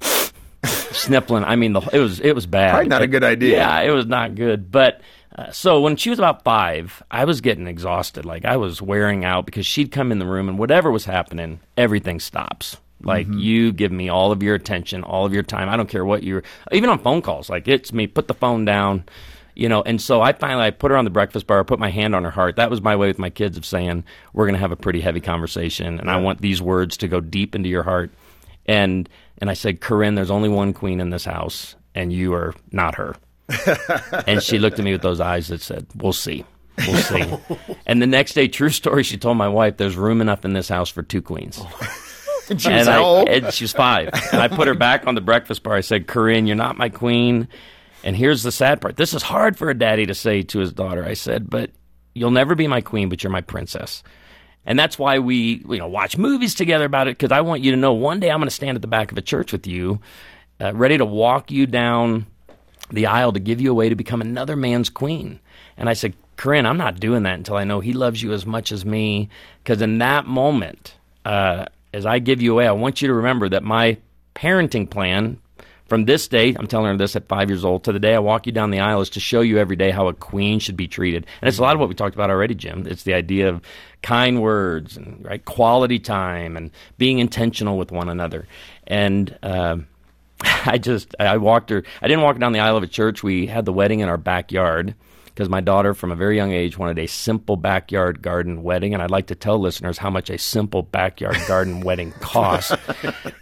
sniffling. 0.64 1.44
I 1.44 1.56
mean, 1.56 1.72
the, 1.72 1.80
it 1.92 1.98
was 1.98 2.20
it 2.20 2.34
was 2.34 2.46
bad. 2.46 2.70
Probably 2.70 2.88
not 2.88 3.02
a 3.02 3.08
good 3.08 3.24
idea. 3.24 3.56
Yeah, 3.56 3.80
it 3.80 3.90
was 3.90 4.06
not 4.06 4.34
good. 4.36 4.70
But 4.70 5.00
uh, 5.36 5.50
so 5.50 5.80
when 5.80 5.96
she 5.96 6.10
was 6.10 6.18
about 6.18 6.44
five, 6.44 7.02
I 7.10 7.24
was 7.24 7.40
getting 7.40 7.66
exhausted. 7.66 8.24
Like 8.24 8.44
I 8.44 8.56
was 8.56 8.80
wearing 8.80 9.24
out 9.24 9.46
because 9.46 9.66
she'd 9.66 9.90
come 9.90 10.12
in 10.12 10.18
the 10.20 10.26
room 10.26 10.48
and 10.48 10.58
whatever 10.58 10.90
was 10.90 11.04
happening, 11.04 11.60
everything 11.76 12.20
stops. 12.20 12.76
Like 13.02 13.26
Mm-hmm. 13.28 13.38
you 13.38 13.72
give 13.72 13.92
me 13.92 14.08
all 14.08 14.32
of 14.32 14.42
your 14.42 14.54
attention, 14.54 15.04
all 15.04 15.24
of 15.24 15.32
your 15.32 15.42
time. 15.44 15.68
I 15.68 15.76
don't 15.76 15.88
care 15.88 16.04
what 16.04 16.22
you're. 16.24 16.42
Even 16.72 16.90
on 16.90 16.98
phone 16.98 17.22
calls, 17.22 17.48
like 17.48 17.68
it's 17.68 17.92
me. 17.92 18.06
Put 18.06 18.28
the 18.28 18.34
phone 18.34 18.64
down. 18.64 19.04
You 19.54 19.68
know, 19.68 19.82
and 19.82 20.00
so 20.00 20.20
I 20.20 20.32
finally 20.34 20.64
I 20.66 20.70
put 20.70 20.92
her 20.92 20.96
on 20.96 21.04
the 21.04 21.10
breakfast 21.10 21.46
bar, 21.48 21.64
put 21.64 21.80
my 21.80 21.90
hand 21.90 22.14
on 22.14 22.22
her 22.22 22.30
heart. 22.30 22.54
That 22.56 22.70
was 22.70 22.80
my 22.80 22.94
way 22.94 23.08
with 23.08 23.18
my 23.18 23.30
kids 23.30 23.56
of 23.56 23.66
saying 23.66 24.04
we're 24.32 24.44
going 24.46 24.54
to 24.54 24.60
have 24.60 24.70
a 24.70 24.76
pretty 24.76 25.00
heavy 25.00 25.20
conversation, 25.20 25.98
and 25.98 26.08
I 26.08 26.16
want 26.20 26.40
these 26.40 26.62
words 26.62 26.96
to 26.98 27.08
go 27.08 27.20
deep 27.20 27.54
into 27.56 27.68
your 27.68 27.82
heart. 27.82 28.10
And 28.66 29.08
and 29.38 29.50
I 29.50 29.54
said, 29.54 29.80
Corinne, 29.80 30.14
there's 30.14 30.30
only 30.30 30.48
one 30.48 30.72
queen 30.72 31.00
in 31.00 31.10
this 31.10 31.24
house, 31.24 31.74
and 31.94 32.12
you 32.12 32.34
are 32.34 32.54
not 32.70 32.94
her. 32.96 33.16
and 34.26 34.42
she 34.42 34.58
looked 34.58 34.78
at 34.78 34.84
me 34.84 34.92
with 34.92 35.02
those 35.02 35.20
eyes 35.20 35.48
that 35.48 35.60
said, 35.60 35.86
"We'll 35.96 36.12
see, 36.12 36.44
we'll 36.86 36.96
see." 36.98 37.24
and 37.86 38.00
the 38.00 38.06
next 38.06 38.34
day, 38.34 38.46
true 38.46 38.68
story, 38.70 39.02
she 39.02 39.16
told 39.16 39.36
my 39.38 39.48
wife, 39.48 39.76
"There's 39.76 39.96
room 39.96 40.20
enough 40.20 40.44
in 40.44 40.52
this 40.52 40.68
house 40.68 40.88
for 40.90 41.02
two 41.02 41.22
queens." 41.22 41.60
And 42.50 42.60
she 42.60 42.70
was 42.70 42.86
and, 42.86 42.96
I, 42.96 42.98
old? 42.98 43.28
and 43.28 43.52
she 43.52 43.64
was 43.64 43.72
five. 43.72 44.10
And 44.32 44.40
I 44.40 44.48
put 44.48 44.68
her 44.68 44.74
back 44.74 45.06
on 45.06 45.14
the 45.14 45.20
breakfast 45.20 45.62
bar. 45.62 45.74
I 45.74 45.80
said, 45.80 46.06
Corinne, 46.06 46.46
you're 46.46 46.56
not 46.56 46.78
my 46.78 46.88
queen. 46.88 47.48
And 48.04 48.16
here's 48.16 48.42
the 48.42 48.52
sad 48.52 48.80
part. 48.80 48.96
This 48.96 49.12
is 49.12 49.22
hard 49.22 49.56
for 49.56 49.70
a 49.70 49.74
daddy 49.74 50.06
to 50.06 50.14
say 50.14 50.42
to 50.42 50.58
his 50.58 50.72
daughter. 50.72 51.04
I 51.04 51.14
said, 51.14 51.50
but 51.50 51.70
you'll 52.14 52.30
never 52.30 52.54
be 52.54 52.66
my 52.66 52.80
queen, 52.80 53.08
but 53.08 53.22
you're 53.22 53.32
my 53.32 53.40
princess. 53.40 54.02
And 54.64 54.78
that's 54.78 54.98
why 54.98 55.18
we, 55.18 55.64
you 55.68 55.78
know, 55.78 55.88
watch 55.88 56.16
movies 56.16 56.54
together 56.54 56.84
about 56.84 57.08
it 57.08 57.18
because 57.18 57.32
I 57.32 57.40
want 57.40 57.62
you 57.62 57.70
to 57.70 57.76
know 57.76 57.92
one 57.92 58.20
day 58.20 58.30
I'm 58.30 58.38
going 58.38 58.48
to 58.48 58.54
stand 58.54 58.76
at 58.76 58.82
the 58.82 58.88
back 58.88 59.10
of 59.10 59.18
a 59.18 59.22
church 59.22 59.52
with 59.52 59.66
you, 59.66 60.00
uh, 60.60 60.74
ready 60.74 60.98
to 60.98 61.04
walk 61.04 61.50
you 61.50 61.66
down 61.66 62.26
the 62.90 63.06
aisle 63.06 63.32
to 63.32 63.40
give 63.40 63.60
you 63.60 63.70
away 63.70 63.88
to 63.88 63.94
become 63.94 64.20
another 64.20 64.56
man's 64.56 64.90
queen. 64.90 65.40
And 65.76 65.88
I 65.88 65.94
said, 65.94 66.14
Corinne, 66.36 66.66
I'm 66.66 66.76
not 66.76 67.00
doing 67.00 67.22
that 67.24 67.34
until 67.34 67.56
I 67.56 67.64
know 67.64 67.80
he 67.80 67.92
loves 67.92 68.22
you 68.22 68.32
as 68.32 68.46
much 68.46 68.72
as 68.72 68.84
me. 68.84 69.28
Because 69.62 69.82
in 69.82 69.98
that 69.98 70.26
moment, 70.26 70.94
uh, 71.24 71.66
as 71.92 72.06
I 72.06 72.18
give 72.18 72.42
you 72.42 72.52
away, 72.52 72.66
I 72.66 72.72
want 72.72 73.02
you 73.02 73.08
to 73.08 73.14
remember 73.14 73.48
that 73.50 73.62
my 73.62 73.98
parenting 74.34 74.88
plan 74.88 75.38
from 75.88 76.04
this 76.04 76.28
day, 76.28 76.54
I'm 76.54 76.66
telling 76.66 76.90
her 76.92 76.96
this 76.98 77.16
at 77.16 77.28
five 77.28 77.48
years 77.48 77.64
old, 77.64 77.84
to 77.84 77.92
the 77.92 77.98
day 77.98 78.14
I 78.14 78.18
walk 78.18 78.46
you 78.46 78.52
down 78.52 78.70
the 78.70 78.80
aisle 78.80 79.00
is 79.00 79.10
to 79.10 79.20
show 79.20 79.40
you 79.40 79.58
every 79.58 79.76
day 79.76 79.90
how 79.90 80.08
a 80.08 80.12
queen 80.12 80.58
should 80.58 80.76
be 80.76 80.86
treated. 80.86 81.26
And 81.40 81.48
it's 81.48 81.58
a 81.58 81.62
lot 81.62 81.74
of 81.74 81.80
what 81.80 81.88
we 81.88 81.94
talked 81.94 82.14
about 82.14 82.28
already, 82.28 82.54
Jim. 82.54 82.86
It's 82.86 83.04
the 83.04 83.14
idea 83.14 83.48
of 83.48 83.62
kind 84.02 84.42
words 84.42 84.96
and 84.98 85.24
right 85.24 85.42
quality 85.42 85.98
time 85.98 86.56
and 86.56 86.70
being 86.98 87.18
intentional 87.18 87.78
with 87.78 87.90
one 87.90 88.08
another. 88.08 88.46
And 88.86 89.36
um 89.42 89.86
I 90.40 90.78
just 90.78 91.16
I 91.18 91.38
walked 91.38 91.70
her. 91.70 91.82
I 92.02 92.06
didn't 92.06 92.22
walk 92.22 92.38
down 92.38 92.52
the 92.52 92.60
aisle 92.60 92.76
of 92.76 92.82
a 92.82 92.88
church. 92.88 93.22
We 93.22 93.46
had 93.46 93.64
the 93.64 93.72
wedding 93.72 94.00
in 94.00 94.08
our 94.08 94.18
backyard 94.18 94.94
because 95.38 95.48
my 95.48 95.60
daughter, 95.60 95.94
from 95.94 96.10
a 96.10 96.16
very 96.16 96.34
young 96.34 96.50
age, 96.50 96.76
wanted 96.76 96.98
a 96.98 97.06
simple 97.06 97.54
backyard 97.54 98.22
garden 98.22 98.64
wedding. 98.64 98.92
And 98.92 99.00
I'd 99.00 99.12
like 99.12 99.28
to 99.28 99.36
tell 99.36 99.56
listeners 99.56 99.96
how 99.96 100.10
much 100.10 100.30
a 100.30 100.36
simple 100.36 100.82
backyard 100.82 101.36
garden 101.46 101.78
wedding 101.84 102.10
costs. 102.18 102.74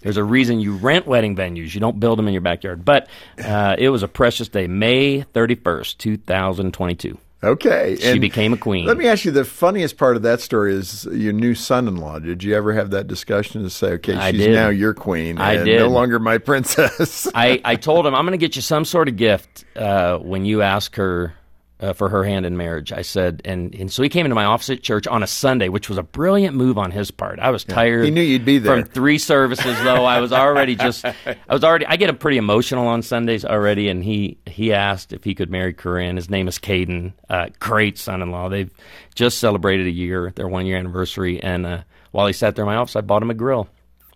There's 0.03 0.19
a 0.19 0.25
reason 0.25 0.61
you 0.61 0.77
rent 0.77 1.07
wedding 1.07 1.35
venues. 1.35 1.73
You 1.73 1.81
don't 1.81 1.99
build 1.99 2.19
them 2.19 2.29
in 2.29 2.35
your 2.35 2.43
backyard. 2.43 2.85
But 2.85 3.09
uh, 3.43 3.77
it 3.79 3.89
was 3.89 4.03
a 4.03 4.09
precious 4.09 4.47
day, 4.49 4.67
May 4.67 5.23
31st, 5.23 5.97
2022. 5.97 7.17
Okay. 7.43 7.97
She 7.99 8.19
became 8.19 8.53
a 8.53 8.59
queen. 8.59 8.85
Let 8.85 8.99
me 8.99 9.07
ask 9.07 9.25
you 9.25 9.31
the 9.31 9.47
funniest 9.47 9.97
part 9.97 10.17
of 10.17 10.23
that 10.23 10.43
story 10.43 10.75
is 10.75 11.07
your 11.11 11.33
new 11.33 11.55
son 11.55 11.89
in 11.89 11.97
law. 11.97 12.19
Did 12.19 12.45
you 12.45 12.55
ever 12.55 12.75
have 12.75 12.91
that 12.91 13.07
discussion 13.07 13.63
to 13.63 13.71
say, 13.71 13.93
okay, 13.93 14.17
I 14.17 14.33
she's 14.33 14.41
did. 14.41 14.53
now 14.53 14.69
your 14.69 14.93
queen 14.93 15.39
I 15.39 15.55
and 15.55 15.65
did. 15.65 15.79
no 15.79 15.89
longer 15.89 16.19
my 16.19 16.37
princess? 16.51 17.27
I, 17.35 17.63
I 17.65 17.77
told 17.77 18.07
him 18.07 18.15
I'm 18.15 18.27
going 18.27 18.39
to 18.39 18.45
get 18.45 18.55
you 18.55 18.61
some 18.61 18.85
sort 18.85 19.09
of 19.09 19.17
gift 19.17 19.65
uh, 19.77 20.19
when 20.19 20.45
you 20.45 20.61
ask 20.61 20.97
her 20.97 21.35
uh, 21.81 21.93
for 21.93 22.09
her 22.09 22.25
hand 22.25 22.47
in 22.47 22.57
marriage. 22.57 22.93
I 22.93 23.03
said, 23.03 23.43
and, 23.45 23.75
and 23.75 23.93
so 23.93 24.03
he 24.03 24.09
came 24.09 24.25
into 24.25 24.35
my 24.35 24.45
office 24.45 24.71
at 24.71 24.83
church 24.83 25.07
on 25.07 25.23
a 25.23 25.27
Sunday, 25.27 25.69
which 25.69 25.89
was 25.89 25.99
a 25.99 26.03
brilliant 26.03 26.57
move 26.57 26.79
on 26.79 26.91
his 26.91 27.11
part. 27.11 27.39
I 27.39 27.51
was 27.51 27.65
tired. 27.65 28.05
He 28.05 28.11
knew 28.11 28.23
you'd 28.23 28.45
be 28.45 28.59
there. 28.59 28.83
from 28.83 28.91
three 28.91 29.19
services, 29.19 29.77
though. 29.83 30.05
I 30.05 30.21
was 30.21 30.33
already 30.33 30.75
just, 30.77 31.05
I 31.05 31.37
was 31.51 31.65
already. 31.65 31.87
I 31.87 31.97
get 31.97 32.11
a 32.11 32.15
pretty 32.15 32.39
emotional 32.39 32.87
on 32.87 33.03
Sundays 33.03 33.45
already, 33.45 33.89
and 33.89 34.03
he 34.03 34.39
he 34.47 34.73
asked 34.73 35.13
if 35.13 35.25
he 35.25 35.35
could 35.35 35.51
marry 35.51 35.75
Corinne. 35.75 36.17
His 36.17 36.31
name 36.31 36.49
is 36.49 36.59
Caden. 36.59 37.13
Uh, 37.29 37.49
great 37.59 37.99
son-in-law. 37.99 38.49
They've 38.49 38.73
just 39.15 39.39
celebrated 39.39 39.87
a 39.87 39.91
year, 39.91 40.33
their 40.35 40.49
one-year 40.49 40.77
anniversary, 40.79 41.43
and 41.43 41.67
uh, 41.67 41.83
while 42.13 42.27
he 42.27 42.33
sat 42.33 42.57
there 42.57 42.65
in 42.65 42.71
my 42.71 42.77
office, 42.77 42.97
I 42.97 43.03
bought 43.03 43.23
him 43.23 43.31
a 43.31 43.35
grill. 43.35 43.69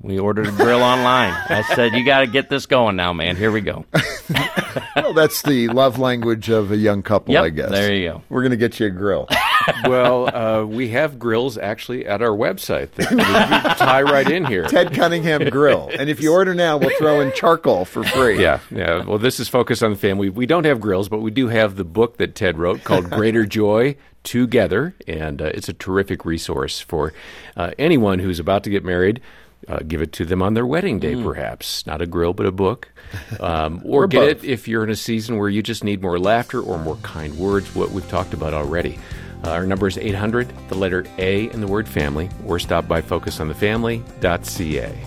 We 0.03 0.19
ordered 0.19 0.47
a 0.47 0.53
grill 0.53 0.83
online. 0.83 1.35
I 1.49 1.63
said, 1.75 1.93
"You 1.93 2.05
got 2.05 2.21
to 2.21 2.27
get 2.27 2.49
this 2.49 2.65
going 2.65 2.97
now, 2.97 3.13
man. 3.13 3.37
Here 3.37 3.53
we 3.53 3.61
go." 3.61 3.85
well, 4.97 5.13
that's 5.13 5.43
the 5.43 5.69
love 5.69 5.99
language 5.99 6.49
of 6.49 6.73
a 6.73 6.77
young 6.77 7.03
couple, 7.03 7.35
Yep, 7.35 7.45
I 7.45 7.49
guess. 7.51 7.71
there 7.71 7.95
you 7.95 8.09
go. 8.09 8.23
We're 8.31 8.41
going 8.41 8.53
to 8.53 8.57
get 8.57 8.81
you 8.81 8.87
a 8.87 8.91
grill. 8.91 9.29
well, 9.85 10.35
uh, 10.35 10.65
we 10.65 10.89
have 10.89 11.19
grills 11.19 11.59
actually 11.59 12.07
at 12.07 12.23
our 12.23 12.31
website 12.31 12.93
that 12.93 13.11
we 13.11 13.19
tie 13.19 14.01
right 14.03 14.29
in 14.31 14.47
here. 14.47 14.65
Ted 14.65 14.95
Cunningham 14.95 15.51
Grill. 15.51 15.91
And 15.99 16.09
if 16.09 16.23
you 16.23 16.33
order 16.33 16.55
now, 16.55 16.79
we'll 16.79 16.97
throw 16.97 17.21
in 17.21 17.33
charcoal 17.35 17.85
for 17.85 18.03
free. 18.03 18.41
Yeah, 18.41 18.61
yeah. 18.71 19.05
Well, 19.05 19.19
this 19.19 19.39
is 19.39 19.49
Focus 19.49 19.83
on 19.83 19.91
the 19.91 19.99
Family. 19.99 20.31
We 20.31 20.47
don't 20.47 20.65
have 20.65 20.81
grills, 20.81 21.11
but 21.11 21.19
we 21.19 21.31
do 21.31 21.49
have 21.49 21.77
the 21.77 21.85
book 21.85 22.17
that 22.17 22.35
Ted 22.35 22.59
wrote 22.59 22.85
called 22.85 23.11
Greater 23.11 23.45
Joy 23.45 23.97
Together, 24.23 24.95
and 25.07 25.41
uh, 25.43 25.47
it's 25.47 25.69
a 25.69 25.73
terrific 25.73 26.25
resource 26.25 26.81
for 26.81 27.13
uh, 27.57 27.73
anyone 27.79 28.19
who's 28.19 28.39
about 28.39 28.65
to 28.65 28.71
get 28.71 28.85
married. 28.85 29.21
Uh, 29.69 29.79
give 29.87 30.01
it 30.03 30.13
to 30.13 30.25
them 30.25 30.43
on 30.43 30.55
their 30.55 30.67
wedding 30.67 30.99
day, 30.99 31.15
perhaps. 31.23 31.87
Not 31.87 32.01
a 32.03 32.07
grill, 32.07 32.33
but 32.33 32.47
a 32.47 32.53
book. 32.53 32.89
Um, 33.41 33.81
or, 33.85 34.05
Or 34.05 34.07
get 34.07 34.19
both. 34.39 34.45
it 34.45 34.49
if 34.49 34.69
you're 34.69 34.85
in 34.85 34.91
a 34.91 34.95
season 34.97 35.37
where 35.37 35.49
you 35.49 35.63
just 35.63 35.83
need 35.83 36.01
more 36.01 36.17
laughter 36.19 36.61
or 36.61 36.79
more 36.79 36.95
kind 36.97 37.37
words, 37.39 37.75
what 37.75 37.91
we've 37.91 38.09
talked 38.09 38.35
about 38.35 38.55
already. 38.55 38.99
Uh, 39.45 39.51
our 39.51 39.67
number 39.67 39.89
is 39.89 39.99
800, 39.99 40.49
the 40.69 40.77
letter 40.77 41.05
A 41.19 41.51
in 41.51 41.61
the 41.61 41.67
word 41.67 41.89
family, 41.89 42.29
or 42.47 42.59
stop 42.61 42.87
by 42.87 43.03
focusonthefamily.ca. 43.03 44.99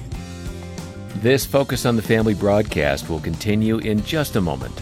This 1.18 1.46
Focus 1.46 1.86
on 1.86 1.96
the 1.96 2.02
Family 2.02 2.34
broadcast 2.34 3.10
will 3.10 3.20
continue 3.22 3.78
in 3.78 4.04
just 4.04 4.36
a 4.36 4.42
moment. 4.42 4.82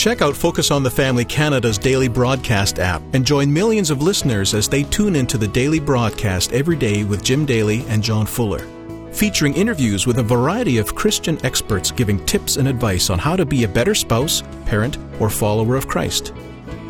Check 0.00 0.22
out 0.22 0.34
Focus 0.34 0.70
on 0.70 0.82
the 0.82 0.90
Family 0.90 1.26
Canada's 1.26 1.76
daily 1.76 2.08
broadcast 2.08 2.78
app 2.78 3.02
and 3.12 3.22
join 3.22 3.52
millions 3.52 3.90
of 3.90 4.00
listeners 4.00 4.54
as 4.54 4.66
they 4.66 4.82
tune 4.84 5.14
into 5.14 5.36
the 5.36 5.46
daily 5.46 5.78
broadcast 5.78 6.54
every 6.54 6.76
day 6.76 7.04
with 7.04 7.22
Jim 7.22 7.44
Daly 7.44 7.84
and 7.86 8.02
John 8.02 8.24
Fuller. 8.24 8.66
Featuring 9.12 9.52
interviews 9.52 10.06
with 10.06 10.18
a 10.18 10.22
variety 10.22 10.78
of 10.78 10.94
Christian 10.94 11.38
experts 11.44 11.90
giving 11.90 12.24
tips 12.24 12.56
and 12.56 12.66
advice 12.66 13.10
on 13.10 13.18
how 13.18 13.36
to 13.36 13.44
be 13.44 13.64
a 13.64 13.68
better 13.68 13.94
spouse, 13.94 14.42
parent, 14.64 14.96
or 15.20 15.28
follower 15.28 15.76
of 15.76 15.86
Christ. 15.86 16.32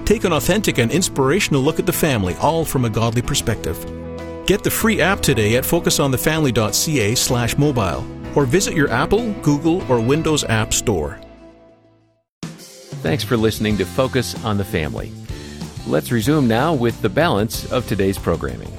Take 0.05 0.23
an 0.23 0.35
authentic 0.35 0.79
and 0.79 0.93
inspirational 0.93 1.62
look 1.62 1.81
at 1.81 1.87
the 1.87 1.93
family, 1.93 2.37
all 2.37 2.64
from 2.64 2.85
a 2.85 2.90
godly 2.90 3.23
perspective. 3.23 3.76
Get 4.47 4.62
the 4.62 4.71
free 4.71 5.00
app 5.00 5.19
today 5.19 5.57
at 5.57 5.64
focusonthefamily.ca 5.64 7.17
slash 7.17 7.59
mobile 7.59 8.07
or 8.37 8.47
visit 8.47 8.76
your 8.76 8.88
Apple, 8.88 9.33
Google, 9.43 9.83
or 9.90 10.00
Windows 10.00 10.45
App 10.45 10.73
Store. 10.73 11.20
Thanks 13.02 13.25
for 13.25 13.38
listening 13.38 13.78
to 13.78 13.87
Focus 13.87 14.35
on 14.45 14.59
the 14.59 14.64
Family. 14.64 15.11
Let's 15.87 16.12
resume 16.12 16.47
now 16.47 16.75
with 16.75 17.00
the 17.00 17.09
balance 17.09 17.64
of 17.73 17.88
today's 17.88 18.19
programming. 18.19 18.71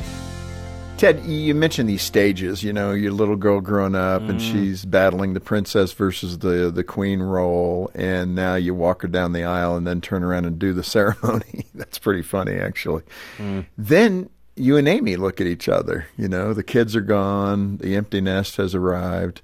Ted, 0.97 1.25
you 1.25 1.55
mentioned 1.55 1.89
these 1.89 2.03
stages. 2.03 2.63
You 2.63 2.71
know, 2.71 2.91
your 2.91 3.13
little 3.13 3.35
girl 3.35 3.61
growing 3.61 3.95
up, 3.95 4.21
and 4.21 4.39
mm. 4.39 4.51
she's 4.51 4.85
battling 4.85 5.33
the 5.33 5.39
princess 5.39 5.91
versus 5.93 6.37
the 6.37 6.69
the 6.69 6.83
queen 6.83 7.19
role, 7.19 7.89
and 7.95 8.35
now 8.35 8.53
you 8.53 8.75
walk 8.75 9.01
her 9.01 9.07
down 9.07 9.33
the 9.33 9.43
aisle 9.43 9.75
and 9.75 9.87
then 9.87 10.01
turn 10.01 10.23
around 10.23 10.45
and 10.45 10.59
do 10.59 10.71
the 10.71 10.83
ceremony. 10.83 11.65
That's 11.73 11.97
pretty 11.97 12.21
funny, 12.21 12.57
actually. 12.57 13.01
Mm. 13.39 13.65
Then 13.75 14.29
you 14.55 14.77
and 14.77 14.87
Amy 14.87 15.15
look 15.15 15.41
at 15.41 15.47
each 15.47 15.67
other. 15.67 16.05
You 16.15 16.27
know, 16.27 16.53
the 16.53 16.61
kids 16.61 16.95
are 16.95 17.01
gone, 17.01 17.77
the 17.77 17.95
empty 17.95 18.21
nest 18.21 18.57
has 18.57 18.75
arrived. 18.75 19.41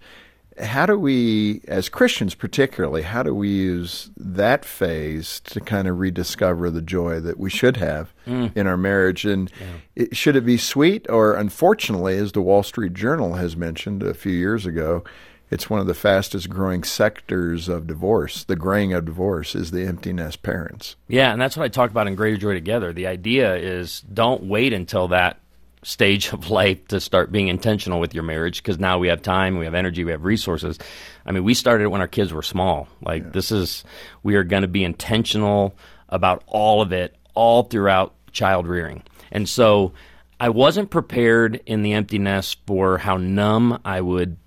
How 0.60 0.86
do 0.86 0.98
we, 0.98 1.62
as 1.68 1.90
Christians 1.90 2.34
particularly, 2.34 3.04
how 3.04 3.24
do 3.24 3.34
we 3.34 3.50
use 3.50 4.10
that 4.18 4.66
phase 4.66 5.40
to 5.42 5.60
kind 5.60 5.88
of 5.88 6.00
rediscover 6.00 6.72
the 6.72 6.82
joy 6.82 7.20
that 7.20 7.40
we 7.40 7.50
should 7.50 7.78
have 7.78 8.14
mm. 8.26 8.52
in 8.56 8.66
our 8.66 8.78
marriage? 8.78 9.26
And 9.26 9.52
it, 9.96 10.16
should 10.16 10.36
it 10.36 10.46
be 10.46 10.58
sweet, 10.58 11.08
or 11.10 11.36
unfortunately, 11.36 12.18
as 12.18 12.32
the 12.32 12.42
Wall 12.42 12.64
Street 12.64 12.94
Journal 12.94 13.36
has 13.36 13.56
mentioned 13.56 14.02
a 14.02 14.14
few 14.14 14.32
years 14.32 14.66
ago, 14.66 15.04
it's 15.50 15.70
one 15.70 15.80
of 15.80 15.88
the 15.88 15.94
fastest 15.94 16.50
growing 16.50 16.84
sectors 16.84 17.70
of 17.70 17.88
divorce. 17.88 18.44
The 18.44 18.56
graying 18.56 18.94
of 18.94 19.06
divorce 19.06 19.56
is 19.56 19.72
the 19.72 19.86
empty 19.86 20.12
nest 20.12 20.44
parents. 20.44 20.96
Yeah, 21.08 21.32
and 21.32 21.42
that's 21.42 21.56
what 21.56 21.64
I 21.64 21.70
talked 21.70 21.92
about 21.92 22.08
in 22.08 22.16
Greater 22.16 22.38
Joy 22.38 22.54
Together. 22.54 22.92
The 22.92 23.08
idea 23.08 23.56
is 23.56 24.02
don't 24.02 24.44
wait 24.44 24.74
until 24.74 25.08
that 25.10 25.40
stage 25.88 26.34
of 26.34 26.50
life 26.52 26.86
to 26.90 27.00
start 27.00 27.32
being 27.32 27.48
intentional 27.48 28.00
with 28.00 28.14
your 28.14 28.24
marriage 28.24 28.62
because 28.62 28.78
now 28.78 29.00
we 29.00 29.08
have 29.08 29.22
time, 29.22 29.58
we 29.58 29.66
have 29.66 29.74
energy, 29.74 30.04
we 30.04 30.12
have 30.12 30.26
resources. 30.26 30.78
I 31.26 31.32
mean, 31.32 31.46
we 31.46 31.54
started 31.54 31.86
it 31.86 31.88
when 31.88 32.02
our 32.02 32.08
kids 32.08 32.34
were 32.34 32.44
small. 32.44 32.90
Like, 33.02 33.32
this 33.32 33.52
is, 33.52 33.86
we 34.22 34.36
are 34.36 34.44
going 34.44 34.64
to 34.64 34.68
be 34.68 34.84
intentional 34.84 35.76
about 36.10 36.44
all 36.46 36.82
of 36.82 36.92
it 36.92 37.16
all 37.34 37.64
throughout 37.64 38.14
child 38.34 38.68
rearing. 38.68 39.02
And 39.32 39.48
so 39.48 39.94
I 40.40 40.50
wasn't 40.50 40.90
prepared 40.90 41.62
in 41.66 41.84
the 41.84 41.94
empty 41.94 42.20
nest 42.20 42.60
for 42.68 42.98
how 42.98 43.16
numb 43.16 43.80
I 43.86 44.02
would 44.02 44.38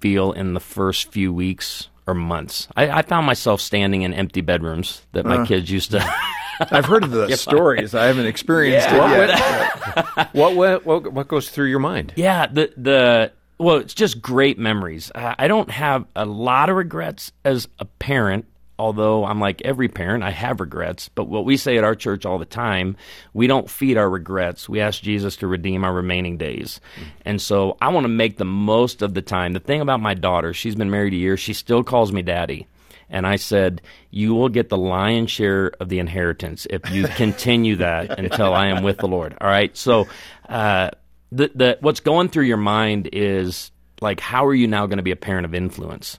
feel 0.00 0.32
in 0.32 0.54
the 0.54 0.60
first 0.60 1.12
few 1.12 1.32
weeks 1.32 1.88
or 2.08 2.14
months. 2.14 2.66
I, 2.74 2.88
I 2.88 3.02
found 3.02 3.26
myself 3.26 3.60
standing 3.60 4.02
in 4.02 4.14
empty 4.14 4.40
bedrooms 4.40 5.02
that 5.12 5.26
my 5.26 5.36
uh. 5.36 5.46
kids 5.46 5.70
used 5.70 5.92
to. 5.92 6.14
I've 6.60 6.86
heard 6.86 7.04
of 7.04 7.10
the 7.10 7.36
stories. 7.36 7.94
I 7.94 8.06
haven't 8.06 8.26
experienced 8.26 8.88
it 8.90 8.94
yet. 8.94 10.34
What, 10.34 10.56
what, 10.56 10.86
what, 10.86 11.12
what 11.12 11.28
goes 11.28 11.50
through 11.50 11.66
your 11.66 11.78
mind? 11.78 12.14
Yeah, 12.16 12.46
the 12.46 12.72
the 12.76 13.32
well, 13.58 13.76
it's 13.76 13.94
just 13.94 14.22
great 14.22 14.58
memories. 14.58 15.12
I 15.14 15.46
don't 15.48 15.70
have 15.70 16.06
a 16.16 16.24
lot 16.24 16.70
of 16.70 16.76
regrets 16.76 17.32
as 17.44 17.68
a 17.78 17.84
parent, 17.84 18.46
although 18.78 19.24
I'm 19.24 19.40
like 19.40 19.62
every 19.64 19.88
parent, 19.88 20.22
I 20.22 20.30
have 20.30 20.60
regrets. 20.60 21.08
But 21.08 21.28
what 21.28 21.44
we 21.44 21.56
say 21.56 21.76
at 21.76 21.84
our 21.84 21.94
church 21.94 22.24
all 22.24 22.38
the 22.38 22.44
time, 22.44 22.96
we 23.32 23.46
don't 23.46 23.70
feed 23.70 23.96
our 23.96 24.08
regrets. 24.08 24.68
We 24.68 24.80
ask 24.80 25.02
Jesus 25.02 25.36
to 25.36 25.46
redeem 25.46 25.84
our 25.84 25.92
remaining 25.92 26.36
days. 26.36 26.80
And 27.24 27.40
so 27.40 27.76
I 27.80 27.88
want 27.88 28.04
to 28.04 28.08
make 28.08 28.36
the 28.36 28.44
most 28.44 29.02
of 29.02 29.14
the 29.14 29.22
time. 29.22 29.52
The 29.52 29.60
thing 29.60 29.80
about 29.80 30.00
my 30.00 30.14
daughter, 30.14 30.54
she's 30.54 30.74
been 30.74 30.90
married 30.90 31.12
a 31.12 31.16
year, 31.16 31.36
she 31.36 31.52
still 31.52 31.82
calls 31.82 32.12
me 32.12 32.22
daddy. 32.22 32.66
And 33.10 33.26
I 33.26 33.36
said, 33.36 33.80
You 34.10 34.34
will 34.34 34.50
get 34.50 34.68
the 34.68 34.76
lion's 34.76 35.30
share 35.30 35.72
of 35.80 35.88
the 35.88 35.98
inheritance 35.98 36.66
if 36.68 36.90
you 36.90 37.08
continue 37.16 37.76
that 37.76 38.18
until 38.18 38.52
I 38.52 38.66
am 38.66 38.82
with 38.82 38.98
the 38.98 39.08
Lord. 39.08 39.34
All 39.40 39.48
right. 39.48 39.74
So, 39.76 40.08
uh, 40.48 40.90
the, 41.32 41.50
the, 41.54 41.78
what's 41.80 42.00
going 42.00 42.28
through 42.28 42.44
your 42.44 42.58
mind 42.58 43.08
is 43.12 43.70
like, 44.00 44.20
how 44.20 44.46
are 44.46 44.54
you 44.54 44.66
now 44.66 44.86
going 44.86 44.98
to 44.98 45.02
be 45.02 45.10
a 45.10 45.16
parent 45.16 45.44
of 45.44 45.54
influence? 45.54 46.18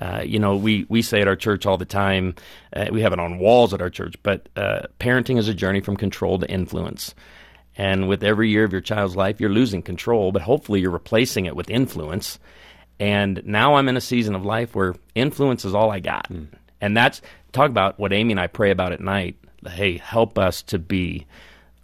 Uh, 0.00 0.22
you 0.24 0.38
know, 0.38 0.56
we, 0.56 0.86
we 0.88 1.02
say 1.02 1.20
at 1.20 1.28
our 1.28 1.36
church 1.36 1.66
all 1.66 1.76
the 1.76 1.84
time, 1.84 2.34
uh, 2.74 2.86
we 2.92 3.00
have 3.00 3.12
it 3.12 3.18
on 3.18 3.38
walls 3.38 3.72
at 3.72 3.80
our 3.80 3.90
church, 3.90 4.14
but 4.22 4.48
uh, 4.56 4.82
parenting 5.00 5.38
is 5.38 5.48
a 5.48 5.54
journey 5.54 5.80
from 5.80 5.96
control 5.96 6.38
to 6.38 6.50
influence. 6.50 7.14
And 7.76 8.08
with 8.08 8.24
every 8.24 8.50
year 8.50 8.64
of 8.64 8.72
your 8.72 8.80
child's 8.80 9.16
life, 9.16 9.40
you're 9.40 9.50
losing 9.50 9.82
control, 9.82 10.32
but 10.32 10.42
hopefully 10.42 10.80
you're 10.80 10.90
replacing 10.90 11.46
it 11.46 11.56
with 11.56 11.70
influence. 11.70 12.38
And 12.98 13.42
now 13.44 13.74
I'm 13.74 13.88
in 13.88 13.96
a 13.96 14.00
season 14.00 14.34
of 14.34 14.44
life 14.44 14.74
where 14.74 14.94
influence 15.14 15.64
is 15.64 15.74
all 15.74 15.90
I 15.90 16.00
got. 16.00 16.30
And 16.80 16.96
that's 16.96 17.20
talk 17.52 17.68
about 17.70 17.98
what 17.98 18.12
Amy 18.12 18.32
and 18.32 18.40
I 18.40 18.46
pray 18.46 18.70
about 18.70 18.92
at 18.92 19.00
night. 19.00 19.36
Hey, 19.66 19.98
help 19.98 20.38
us 20.38 20.62
to 20.64 20.78
be 20.78 21.26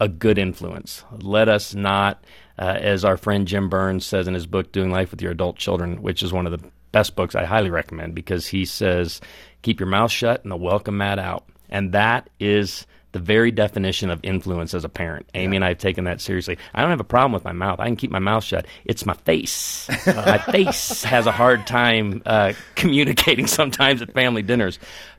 a 0.00 0.08
good 0.08 0.38
influence. 0.38 1.04
Let 1.20 1.48
us 1.48 1.74
not, 1.74 2.24
uh, 2.58 2.76
as 2.80 3.04
our 3.04 3.16
friend 3.16 3.46
Jim 3.46 3.68
Burns 3.68 4.06
says 4.06 4.26
in 4.26 4.34
his 4.34 4.46
book, 4.46 4.72
Doing 4.72 4.90
Life 4.90 5.10
with 5.10 5.22
Your 5.22 5.32
Adult 5.32 5.56
Children, 5.56 6.02
which 6.02 6.22
is 6.22 6.32
one 6.32 6.46
of 6.46 6.52
the 6.52 6.68
best 6.92 7.16
books 7.16 7.34
I 7.34 7.44
highly 7.44 7.70
recommend 7.70 8.14
because 8.14 8.46
he 8.46 8.64
says, 8.64 9.20
keep 9.62 9.80
your 9.80 9.88
mouth 9.88 10.10
shut 10.10 10.42
and 10.42 10.52
the 10.52 10.56
welcome 10.56 10.98
mat 10.98 11.18
out. 11.18 11.44
And 11.68 11.92
that 11.92 12.28
is 12.38 12.86
the 13.12 13.18
very 13.18 13.50
definition 13.50 14.08
of 14.10 14.20
influence 14.22 14.72
as 14.74 14.84
a 14.84 14.88
parent. 14.88 15.28
Amy 15.34 15.56
and 15.56 15.64
I 15.64 15.68
have 15.68 15.78
taken 15.78 16.04
that 16.04 16.20
seriously. 16.20 16.56
I 16.74 16.80
don't 16.80 16.90
have 16.90 17.00
a 17.00 17.04
problem 17.04 17.32
with 17.32 17.44
my 17.44 17.52
mouth. 17.52 17.78
I 17.80 17.86
can 17.86 17.96
keep 17.96 18.10
my 18.10 18.18
mouth 18.18 18.44
shut. 18.44 18.66
It's 18.84 19.04
my 19.04 19.12
face. 19.14 19.88
Uh, 20.06 20.22
my 20.26 20.38
face 20.52 21.02
has 21.02 21.26
a 21.26 21.32
hard 21.32 21.66
time 21.66 22.22
uh, 22.24 22.52
communicating 22.74 23.46
sometimes 23.58 24.00
at 24.02 24.12
family 24.14 24.42
dinners. 24.42 24.78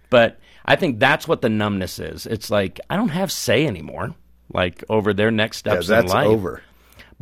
But 0.10 0.40
I 0.66 0.76
think 0.76 1.00
that's 1.00 1.28
what 1.28 1.42
the 1.42 1.50
numbness 1.50 2.00
is. 2.00 2.26
It's 2.26 2.50
like 2.50 2.80
I 2.90 2.96
don't 2.96 3.10
have 3.10 3.32
say 3.32 3.68
anymore. 3.68 4.16
Like 4.52 4.84
over 4.90 5.14
their 5.14 5.32
next 5.32 5.66
Yeah, 5.66 5.74
steps 5.74 5.88
that's 5.88 6.12
in 6.12 6.18
life. 6.18 6.28
over. 6.28 6.62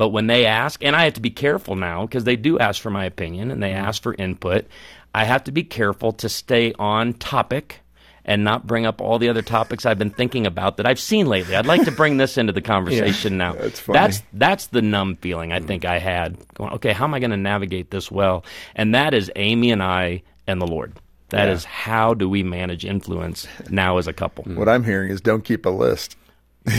But 0.02 0.10
when 0.10 0.26
they 0.26 0.48
ask, 0.48 0.84
and 0.84 0.96
I 0.96 1.04
have 1.04 1.14
to 1.14 1.22
be 1.22 1.30
careful 1.30 1.76
now 1.76 2.08
because 2.08 2.24
they 2.24 2.36
do 2.36 2.58
ask 2.58 2.82
for 2.82 2.90
my 2.90 3.06
opinion 3.06 3.52
and 3.52 3.62
they 3.62 3.70
mm-hmm. 3.70 3.86
ask 3.86 4.02
for 4.02 4.16
input, 4.16 4.66
I 5.14 5.26
have 5.26 5.44
to 5.44 5.52
be 5.52 5.64
careful 5.64 6.12
to 6.14 6.28
stay 6.28 6.74
on 6.80 7.14
topic 7.14 7.82
and 8.26 8.44
not 8.44 8.66
bring 8.66 8.88
up 8.88 9.00
all 9.00 9.20
the 9.20 9.30
other 9.30 9.44
topics 9.44 9.86
I've 9.86 10.00
been 10.00 10.10
thinking 10.10 10.48
about 10.48 10.78
that 10.78 10.88
I've 10.88 11.00
seen 11.00 11.28
lately. 11.28 11.56
I'd 11.56 11.68
like 11.68 11.86
to 11.86 11.92
bring 11.92 12.18
this 12.18 12.40
into 12.40 12.52
the 12.52 12.62
conversation 12.64 13.38
now. 13.38 13.54
that's 13.54 13.80
funny. 13.80 14.00
That's 14.00 14.24
that's 14.34 14.68
the 14.70 14.82
numb 14.82 15.18
feeling 15.18 15.54
I 15.54 15.60
mm. 15.60 15.68
think 15.68 15.86
I 15.86 16.00
had. 16.00 16.36
Going, 16.56 16.74
okay, 16.74 16.94
how 16.94 17.04
am 17.04 17.14
I 17.14 17.20
going 17.20 17.30
to 17.30 17.38
navigate 17.38 17.92
this 17.92 18.10
well? 18.10 18.44
And 18.74 18.96
that 18.96 19.14
is 19.14 19.32
Amy 19.36 19.70
and 19.70 19.84
I 19.84 20.24
and 20.48 20.60
the 20.60 20.66
Lord. 20.66 20.94
That 21.30 21.48
is 21.48 21.64
how 21.64 22.16
do 22.16 22.28
we 22.28 22.44
manage 22.44 22.86
influence 22.86 23.48
now 23.70 24.00
as 24.00 24.08
a 24.08 24.14
couple. 24.14 24.44
What 24.46 24.68
I'm 24.68 24.84
hearing 24.84 25.12
is 25.12 25.22
don't 25.22 25.46
keep 25.46 25.66
a 25.66 25.70
list. 25.70 26.18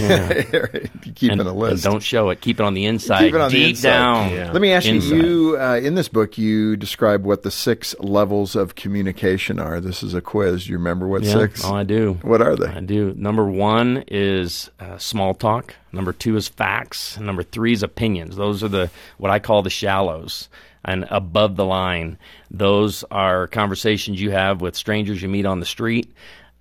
You're 0.52 0.68
keeping 1.14 1.30
And, 1.32 1.40
a 1.40 1.48
and 1.50 1.58
list. 1.58 1.82
don't 1.84 2.02
show 2.02 2.30
it. 2.30 2.40
Keep 2.40 2.60
it 2.60 2.62
on 2.62 2.74
the 2.74 2.84
inside, 2.86 3.20
Keep 3.24 3.34
it 3.34 3.40
on 3.40 3.50
the 3.50 3.56
deep 3.56 3.70
inside. 3.70 3.88
down. 3.90 4.30
Yeah. 4.32 4.52
Let 4.52 4.62
me 4.62 4.72
ask 4.72 4.86
Inside. 4.86 5.16
you, 5.16 5.50
you 5.50 5.58
uh, 5.60 5.74
in 5.82 5.96
this 5.96 6.08
book, 6.08 6.38
you 6.38 6.76
describe 6.76 7.24
what 7.24 7.42
the 7.42 7.50
six 7.50 7.94
levels 7.98 8.54
of 8.54 8.74
communication 8.76 9.58
are. 9.58 9.80
This 9.80 10.02
is 10.04 10.14
a 10.14 10.20
quiz. 10.20 10.64
Do 10.66 10.70
you 10.72 10.78
remember 10.78 11.08
what 11.08 11.22
Yeah, 11.24 11.32
six? 11.32 11.64
Oh, 11.64 11.74
I 11.74 11.82
do. 11.82 12.18
What 12.22 12.40
are 12.40 12.54
they? 12.54 12.68
I 12.68 12.80
do. 12.80 13.12
Number 13.16 13.44
one 13.44 14.04
is 14.06 14.70
uh, 14.78 14.98
small 14.98 15.34
talk. 15.34 15.74
Number 15.90 16.12
two 16.12 16.36
is 16.36 16.46
facts. 16.48 17.16
And 17.16 17.26
number 17.26 17.42
three 17.42 17.72
is 17.72 17.82
opinions. 17.82 18.36
Those 18.36 18.62
are 18.62 18.68
the 18.68 18.90
what 19.18 19.30
I 19.32 19.40
call 19.40 19.62
the 19.62 19.70
shallows. 19.70 20.48
And 20.84 21.06
above 21.10 21.54
the 21.56 21.64
line, 21.64 22.18
those 22.50 23.04
are 23.10 23.46
conversations 23.46 24.20
you 24.20 24.30
have 24.32 24.60
with 24.60 24.74
strangers 24.74 25.22
you 25.22 25.28
meet 25.28 25.46
on 25.46 25.60
the 25.60 25.66
street. 25.66 26.12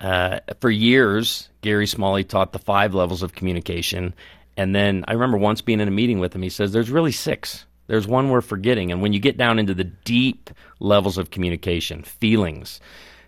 Uh, 0.02 0.40
for 0.60 0.72
years, 0.72 1.48
Gary 1.62 1.86
Smalley 1.86 2.24
taught 2.24 2.54
the 2.54 2.60
five 2.60 2.96
levels 2.96 3.22
of 3.22 3.36
communication. 3.36 4.16
And 4.58 4.76
then 4.76 5.06
I 5.08 5.14
remember 5.14 5.38
once 5.38 5.62
being 5.62 5.80
in 5.80 5.88
a 5.88 5.92
meeting 5.92 6.20
with 6.20 6.36
him, 6.36 6.42
he 6.42 6.50
says, 6.50 6.72
There's 6.72 6.90
really 6.90 7.12
six. 7.12 7.66
There's 7.86 8.08
one 8.08 8.30
we're 8.30 8.42
forgetting. 8.42 8.92
And 8.92 9.02
when 9.02 9.14
you 9.14 9.20
get 9.20 9.38
down 9.38 9.60
into 9.60 9.74
the 9.74 9.84
deep 9.84 10.50
levels 10.80 11.18
of 11.18 11.30
communication, 11.30 12.04
feelings, 12.04 12.80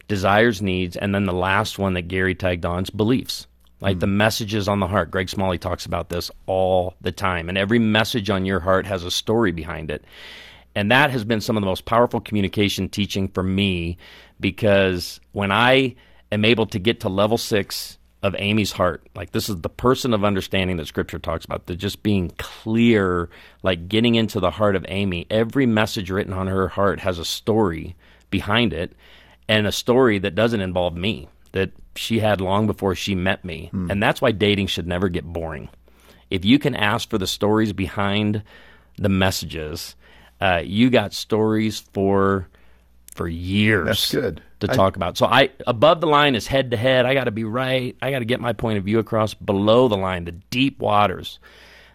desires, 0.08 0.62
needs, 0.62 0.96
and 0.96 1.14
then 1.14 1.26
the 1.26 1.34
last 1.34 1.78
one 1.78 1.94
that 1.94 2.08
Gary 2.08 2.34
tagged 2.34 2.66
on 2.66 2.84
is 2.84 2.90
beliefs. 2.90 3.46
Like 3.80 4.00
the 4.00 4.08
messages 4.08 4.68
on 4.68 4.80
the 4.80 4.88
heart. 4.88 5.12
Greg 5.12 5.30
Smalley 5.30 5.58
talks 5.58 5.86
about 5.86 6.10
this 6.10 6.32
all 6.46 6.96
the 7.02 7.12
time. 7.12 7.50
And 7.50 7.58
every 7.58 7.80
message 7.80 8.30
on 8.30 8.46
your 8.46 8.62
heart 8.62 8.88
has 8.88 9.04
a 9.04 9.12
story 9.12 9.52
behind 9.52 9.92
it. 9.92 10.06
And 10.76 10.90
that 10.92 11.12
has 11.12 11.24
been 11.24 11.42
some 11.42 11.58
of 11.58 11.62
the 11.62 11.68
most 11.68 11.86
powerful 11.86 12.22
communication 12.22 12.90
teaching 12.90 13.28
for 13.28 13.44
me 13.44 13.98
because 14.40 15.20
when 15.34 15.52
I 15.52 15.96
am 16.34 16.46
able 16.46 16.66
to 16.68 16.80
get 16.80 17.02
to 17.02 17.10
level 17.10 17.38
six 17.38 17.98
of 18.22 18.36
Amy's 18.40 18.72
heart, 18.72 19.06
like 19.16 19.32
this 19.32 19.50
is 19.50 19.60
the 19.62 19.70
person 19.70 20.14
of 20.14 20.24
understanding 20.24 20.78
that 20.78 20.88
scripture 20.88 21.20
talks 21.20 21.44
about, 21.44 21.66
the 21.66 21.76
just 21.76 22.04
being 22.04 22.32
clear, 22.38 23.30
like 23.64 23.90
getting 23.90 24.16
into 24.16 24.40
the 24.40 24.52
heart 24.52 24.76
of 24.78 24.86
Amy, 24.88 25.28
every 25.30 25.66
message 25.66 26.10
written 26.10 26.34
on 26.34 26.48
her 26.48 26.70
heart 26.70 27.02
has 27.02 27.20
a 27.20 27.26
story 27.26 27.96
behind 28.30 28.72
it 28.72 28.94
and 29.50 29.68
a 29.68 29.72
story 29.72 30.20
that 30.20 30.36
doesn't 30.36 30.62
involve 30.62 30.96
me 30.96 31.28
that 31.52 31.72
she 31.96 32.20
had 32.20 32.42
long 32.42 32.66
before 32.66 32.96
she 32.96 33.14
met 33.14 33.44
me. 33.44 33.70
And 33.92 34.02
that's 34.02 34.22
why 34.22 34.32
dating 34.32 34.68
should 34.68 34.88
never 34.88 35.10
get 35.10 35.26
boring. 35.26 35.70
If 36.30 36.46
you 36.46 36.58
can 36.60 36.76
ask 36.76 37.10
for 37.10 37.18
the 37.18 37.28
stories 37.28 37.74
behind 37.74 38.42
the 38.98 39.10
messages, 39.10 39.96
uh, 40.42 40.62
you 40.64 40.90
got 40.90 41.14
stories 41.14 41.80
for 41.94 42.48
for 43.14 43.28
years. 43.28 43.86
That's 43.86 44.12
good. 44.12 44.42
To 44.64 44.72
I- 44.72 44.76
talk 44.76 44.96
about. 44.96 45.18
So 45.18 45.26
I 45.26 45.50
above 45.68 46.02
the 46.02 46.08
line 46.08 46.36
is 46.36 46.48
head 46.48 46.72
to 46.72 46.78
head. 46.78 47.06
I 47.06 47.14
got 47.14 47.26
to 47.26 47.32
be 47.32 47.44
right. 47.44 47.96
I 48.02 48.12
got 48.12 48.20
to 48.20 48.26
get 48.26 48.40
my 48.42 48.54
point 48.54 48.78
of 48.78 48.84
view 48.84 49.00
across. 49.00 49.34
Below 49.34 49.88
the 49.88 49.98
line, 49.98 50.26
the 50.26 50.32
deep 50.32 50.80
waters. 50.80 51.40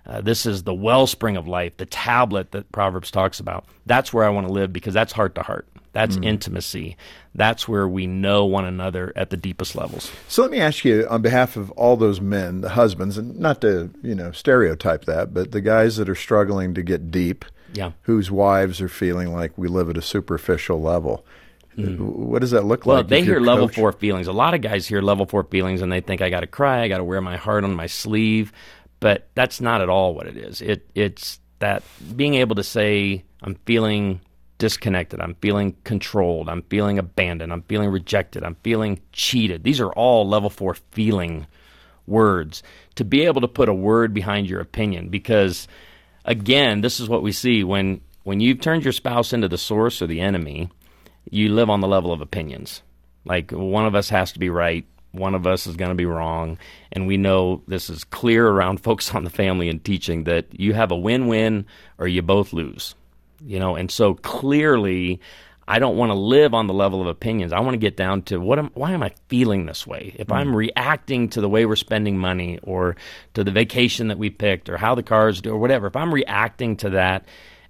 Uh, 0.06 0.22
this 0.22 0.46
is 0.46 0.62
the 0.62 0.72
wellspring 0.74 1.36
of 1.36 1.46
life, 1.46 1.76
the 1.76 1.84
tablet 1.84 2.52
that 2.52 2.70
Proverbs 2.72 3.10
talks 3.10 3.40
about. 3.40 3.66
That's 3.84 4.10
where 4.12 4.24
I 4.24 4.30
want 4.30 4.46
to 4.46 4.52
live 4.52 4.72
because 4.72 4.94
that's 4.94 5.12
heart 5.12 5.34
to 5.34 5.42
heart. 5.42 5.68
That's 5.92 6.16
Mm. 6.16 6.24
intimacy. 6.24 6.96
That's 7.34 7.66
where 7.68 7.86
we 7.88 8.06
know 8.06 8.44
one 8.46 8.64
another 8.64 9.12
at 9.16 9.28
the 9.30 9.36
deepest 9.36 9.74
levels. 9.76 10.10
So 10.28 10.42
let 10.42 10.50
me 10.50 10.60
ask 10.60 10.84
you, 10.84 11.06
on 11.10 11.20
behalf 11.22 11.56
of 11.56 11.70
all 11.72 11.96
those 11.96 12.20
men, 12.22 12.60
the 12.62 12.70
husbands, 12.70 13.18
and 13.18 13.38
not 13.38 13.60
to 13.62 13.90
you 14.02 14.14
know 14.14 14.30
stereotype 14.32 15.04
that, 15.06 15.34
but 15.34 15.52
the 15.52 15.60
guys 15.60 15.96
that 15.96 16.08
are 16.08 16.14
struggling 16.14 16.72
to 16.74 16.82
get 16.82 17.10
deep, 17.10 17.44
Yeah. 17.74 17.92
whose 18.02 18.30
wives 18.30 18.80
are 18.80 18.88
feeling 18.88 19.32
like 19.34 19.52
we 19.56 19.68
live 19.68 19.90
at 19.90 19.96
a 19.98 20.02
superficial 20.02 20.80
level. 20.80 21.24
Mm. 21.78 21.98
What 21.98 22.40
does 22.40 22.50
that 22.50 22.64
look 22.64 22.84
Well, 22.84 22.96
like? 22.96 23.04
Well, 23.04 23.08
they 23.08 23.22
hear 23.22 23.40
level 23.40 23.68
four 23.68 23.92
feelings. 23.92 24.26
A 24.26 24.32
lot 24.32 24.54
of 24.54 24.60
guys 24.60 24.86
hear 24.86 25.00
level 25.00 25.26
four 25.26 25.44
feelings 25.44 25.80
and 25.80 25.92
they 25.92 26.00
think 26.00 26.20
I 26.20 26.28
got 26.28 26.40
to 26.40 26.46
cry, 26.46 26.82
I 26.82 26.88
got 26.88 26.98
to 26.98 27.04
wear 27.04 27.20
my 27.20 27.36
heart 27.36 27.64
on 27.64 27.74
my 27.74 27.86
sleeve, 27.86 28.52
but 29.00 29.28
that's 29.34 29.60
not 29.60 29.80
at 29.80 29.88
all 29.88 30.14
what 30.14 30.26
it 30.26 30.36
is. 30.36 30.60
It 30.60 30.90
it's 30.94 31.40
that 31.60 31.82
being 32.16 32.34
able 32.34 32.56
to 32.56 32.64
say 32.64 33.24
I'm 33.42 33.54
feeling 33.64 34.20
disconnected, 34.58 35.20
I'm 35.20 35.36
feeling 35.36 35.76
controlled, 35.84 36.48
I'm 36.48 36.62
feeling 36.62 36.98
abandoned, 36.98 37.52
I'm 37.52 37.62
feeling 37.62 37.90
rejected, 37.90 38.42
I'm 38.42 38.56
feeling 38.64 39.00
cheated. 39.12 39.62
These 39.62 39.80
are 39.80 39.92
all 39.92 40.28
level 40.28 40.50
4 40.50 40.74
feeling 40.90 41.46
words. 42.08 42.64
To 42.96 43.04
be 43.04 43.24
able 43.24 43.42
to 43.42 43.48
put 43.48 43.68
a 43.68 43.74
word 43.74 44.12
behind 44.12 44.50
your 44.50 44.60
opinion 44.60 45.10
because 45.10 45.68
again, 46.24 46.80
this 46.80 46.98
is 46.98 47.08
what 47.08 47.22
we 47.22 47.30
see 47.30 47.62
when 47.62 48.00
when 48.24 48.40
you've 48.40 48.60
turned 48.60 48.84
your 48.84 48.92
spouse 48.92 49.32
into 49.32 49.48
the 49.48 49.56
source 49.56 50.02
or 50.02 50.06
the 50.06 50.20
enemy, 50.20 50.70
you 51.30 51.50
live 51.50 51.70
on 51.70 51.80
the 51.80 51.88
level 51.88 52.12
of 52.12 52.20
opinions. 52.20 52.82
Like 53.24 53.50
one 53.50 53.86
of 53.86 53.94
us 53.94 54.08
has 54.10 54.32
to 54.32 54.38
be 54.38 54.50
right, 54.50 54.86
one 55.12 55.34
of 55.34 55.46
us 55.46 55.66
is 55.66 55.76
going 55.76 55.90
to 55.90 55.94
be 55.94 56.06
wrong, 56.06 56.58
and 56.92 57.06
we 57.06 57.16
know 57.16 57.62
this 57.66 57.90
is 57.90 58.04
clear 58.04 58.48
around 58.48 58.78
Focus 58.82 59.14
on 59.14 59.24
the 59.24 59.30
Family 59.30 59.68
and 59.68 59.82
teaching 59.82 60.24
that 60.24 60.58
you 60.58 60.74
have 60.74 60.90
a 60.90 60.96
win-win 60.96 61.66
or 61.98 62.08
you 62.08 62.22
both 62.22 62.52
lose. 62.52 62.94
You 63.40 63.60
know, 63.60 63.76
and 63.76 63.90
so 63.90 64.14
clearly 64.14 65.20
I 65.68 65.78
don't 65.80 65.98
want 65.98 66.10
to 66.10 66.14
live 66.14 66.54
on 66.54 66.66
the 66.66 66.72
level 66.72 67.02
of 67.02 67.06
opinions. 67.08 67.52
I 67.52 67.60
want 67.60 67.74
to 67.74 67.78
get 67.78 67.94
down 67.94 68.22
to 68.22 68.38
what 68.38 68.58
am 68.58 68.70
why 68.72 68.92
am 68.92 69.02
I 69.02 69.12
feeling 69.28 69.66
this 69.66 69.86
way? 69.86 70.14
If 70.18 70.32
I'm 70.32 70.48
hmm. 70.48 70.56
reacting 70.56 71.28
to 71.30 71.42
the 71.42 71.48
way 71.48 71.66
we're 71.66 71.76
spending 71.76 72.16
money 72.16 72.58
or 72.62 72.96
to 73.34 73.44
the 73.44 73.50
vacation 73.50 74.08
that 74.08 74.16
we 74.16 74.30
picked 74.30 74.70
or 74.70 74.78
how 74.78 74.94
the 74.94 75.02
cars 75.02 75.42
do 75.42 75.50
or 75.50 75.58
whatever, 75.58 75.86
if 75.86 75.94
I'm 75.94 76.12
reacting 76.12 76.76
to 76.78 76.90
that 76.90 77.26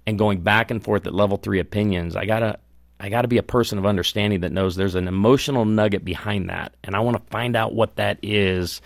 and 0.07 0.17
going 0.17 0.39
back 0.39 0.71
and 0.71 0.81
forth 0.81 1.05
at 1.07 1.13
level 1.13 1.35
3 1.35 1.59
opinions, 1.59 2.15
I 2.15 2.25
got 2.25 2.39
to 2.39 2.57
I 2.99 3.09
got 3.09 3.21
to 3.21 3.27
be 3.27 3.37
a 3.37 3.43
person 3.43 3.77
of 3.77 3.85
understanding 3.85 4.41
that 4.41 4.51
knows 4.51 4.75
there's 4.75 4.95
an 4.95 5.07
emotional 5.07 5.65
nugget 5.65 6.03
behind 6.03 6.49
that, 6.49 6.73
and 6.83 6.95
I 6.95 6.99
want 6.99 7.17
to 7.17 7.31
find 7.31 7.55
out 7.55 7.73
what 7.73 7.95
that 7.95 8.19
is. 8.21 8.81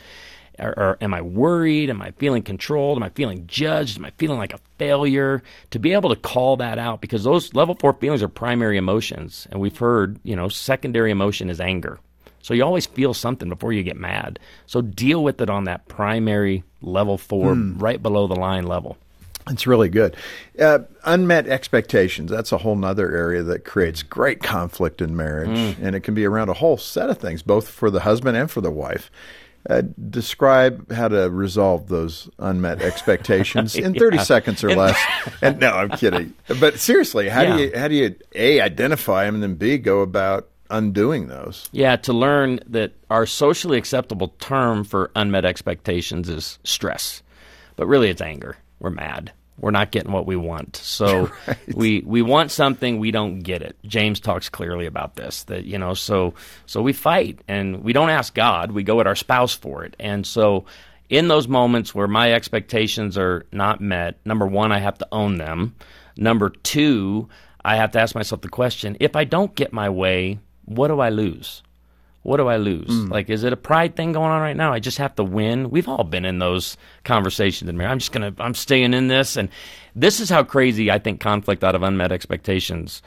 Or, 0.60 0.70
or 0.78 0.98
am 1.02 1.16
I 1.16 1.22
worried? 1.22 1.90
Am 1.90 2.00
I 2.00 2.12
feeling 2.12 2.44
controlled? 2.44 3.00
Am 3.00 3.04
I 3.04 3.10
feeling 3.10 3.48
judged? 3.48 3.98
Am 3.98 4.06
I 4.06 4.12
feeling 4.20 4.38
like 4.38 4.54
a 4.54 4.60
failure? 4.78 5.42
To 5.72 5.80
be 5.80 5.94
able 5.94 6.12
to 6.12 6.16
call 6.16 6.58
that 6.58 6.78
out, 6.78 7.02
because 7.02 7.24
those 7.24 7.56
level 7.56 7.76
four 7.80 7.94
feelings 7.94 8.22
are 8.22 8.28
primary 8.28 8.78
emotions, 8.78 9.48
and 9.50 9.60
we've 9.60 9.78
heard, 9.78 10.20
you 10.24 10.36
know, 10.36 10.50
secondary 10.50 11.10
emotion 11.10 11.50
is 11.50 11.60
anger. 11.60 12.00
So 12.44 12.54
you 12.54 12.64
always 12.64 12.86
feel 12.86 13.16
something 13.16 13.50
before 13.50 13.74
you 13.74 13.82
get 13.82 13.98
mad. 13.98 14.38
So 14.68 14.82
deal 14.82 15.24
with 15.24 15.42
it 15.42 15.50
on 15.50 15.64
that 15.64 15.88
primary 15.88 16.64
level 16.82 17.18
four, 17.18 17.56
hmm. 17.56 17.80
right 17.80 18.02
below 18.02 18.28
the 18.28 18.36
line 18.36 18.68
level. 18.68 18.98
It's 19.50 19.68
really 19.68 19.90
good. 19.90 20.16
Uh, 20.60 20.80
unmet 21.04 21.48
expectations. 21.48 22.32
That's 22.32 22.52
a 22.52 22.58
whole 22.58 22.76
nother 22.76 23.14
area 23.16 23.44
that 23.44 23.66
creates 23.66 24.02
great 24.04 24.42
conflict 24.42 25.02
in 25.02 25.16
marriage. 25.18 25.50
Mm. 25.50 25.76
And 25.82 25.96
it 25.96 26.00
can 26.02 26.14
be 26.14 26.26
around 26.26 26.50
a 26.50 26.54
whole 26.54 26.78
set 26.78 27.10
of 27.10 27.18
things, 27.18 27.42
both 27.42 27.68
for 27.68 27.90
the 27.92 28.00
husband 28.02 28.38
and 28.38 28.50
for 28.50 28.62
the 28.62 28.72
wife. 28.72 29.12
Uh, 29.70 29.82
describe 30.10 30.92
how 30.92 31.08
to 31.08 31.30
resolve 31.30 31.88
those 31.88 32.30
unmet 32.40 32.82
expectations 32.90 33.76
in 33.76 33.94
30 33.94 34.18
Yeah. 34.18 34.24
seconds 34.24 34.64
or 34.64 34.76
less. 34.76 34.98
and 35.42 35.60
no, 35.60 35.72
I'm 35.72 35.90
kidding. 35.90 36.34
But 36.60 36.80
seriously, 36.80 37.30
how 37.30 37.42
Yeah. 37.44 37.58
do 37.58 37.64
you 37.64 37.72
how 37.78 37.88
do 37.88 37.96
you 37.96 38.16
A 38.36 38.62
identify 38.62 39.26
them 39.26 39.36
and 39.36 39.44
then 39.44 39.56
B 39.56 39.78
go 39.78 40.02
about 40.02 40.50
undoing 40.70 41.28
those? 41.28 41.70
Yeah, 41.72 41.96
to 41.98 42.12
learn 42.14 42.60
that 42.68 42.92
our 43.10 43.26
socially 43.26 43.78
acceptable 43.78 44.30
term 44.40 44.84
for 44.84 45.12
unmet 45.16 45.46
expectations 45.46 46.28
is 46.30 46.60
stress, 46.64 47.22
but 47.78 47.88
really 47.88 48.10
it's 48.10 48.22
anger. 48.22 48.58
We're 48.84 48.90
mad. 48.90 49.32
We're 49.58 49.72
not 49.72 49.92
getting 49.92 50.12
what 50.12 50.28
we 50.28 50.36
want. 50.36 50.76
So 50.76 51.32
we 51.74 52.04
we 52.06 52.22
want 52.22 52.52
something, 52.52 53.00
we 53.00 53.12
don't 53.12 53.40
get 53.40 53.62
it. 53.62 53.78
James 53.86 54.20
talks 54.20 54.50
clearly 54.50 54.86
about 54.86 55.16
this. 55.16 55.44
That 55.46 55.64
you 55.64 55.78
know, 55.78 55.94
so 55.94 56.34
so 56.66 56.82
we 56.82 56.92
fight 56.92 57.40
and 57.48 57.82
we 57.82 57.94
don't 57.94 58.10
ask 58.10 58.36
God. 58.36 58.72
We 58.72 58.84
go 58.84 59.00
at 59.00 59.08
our 59.08 59.16
spouse 59.16 59.54
for 59.54 59.86
it. 59.86 59.96
And 60.00 60.28
so 60.28 60.66
in 61.10 61.30
those 61.30 61.48
moments 61.48 61.96
where 61.96 62.08
my 62.08 62.34
expectations 62.34 63.18
are 63.18 63.46
not 63.54 63.80
met, 63.80 64.18
number 64.26 64.46
one, 64.46 64.74
I 64.74 64.80
have 64.80 64.98
to 64.98 65.08
own 65.14 65.38
them. 65.38 65.76
Number 66.18 66.50
two, 66.50 67.30
I 67.64 67.78
have 67.78 67.92
to 67.92 68.02
ask 68.02 68.16
myself 68.16 68.42
the 68.42 68.50
question: 68.50 68.98
If 69.00 69.16
I 69.16 69.24
don't 69.24 69.56
get 69.56 69.72
my 69.72 69.90
way, 69.90 70.40
what 70.66 70.90
do 70.90 71.00
I 71.00 71.10
lose? 71.10 71.64
What 72.24 72.38
do 72.38 72.48
I 72.48 72.58
lose? 72.58 72.88
Mm. 72.88 73.10
Like, 73.10 73.30
is 73.30 73.44
it 73.44 73.54
a 73.54 73.58
pride 73.58 73.96
thing 73.96 74.14
going 74.14 74.32
on 74.32 74.42
right 74.42 74.56
now? 74.56 74.74
I 74.74 74.80
just 74.80 74.98
have 74.98 75.16
to 75.16 75.24
win. 75.24 75.70
We've 75.70 75.88
all 75.88 76.04
been 76.04 76.26
in 76.26 76.40
those 76.40 76.78
conversations 77.04 77.70
in 77.70 77.78
marriage. 77.78 77.92
I'm 77.92 78.00
just 78.00 78.12
gonna, 78.12 78.34
I'm 78.40 78.54
staying 78.54 78.94
in 78.94 79.10
this, 79.10 79.36
and 79.36 79.50
this 79.96 80.20
is 80.20 80.30
how 80.30 80.44
crazy 80.44 80.90
I 80.90 81.00
think 81.00 81.20
conflict 81.20 81.64
out 81.64 81.76
of 81.76 81.84
unmet 81.84 82.12
expectations 82.12 83.02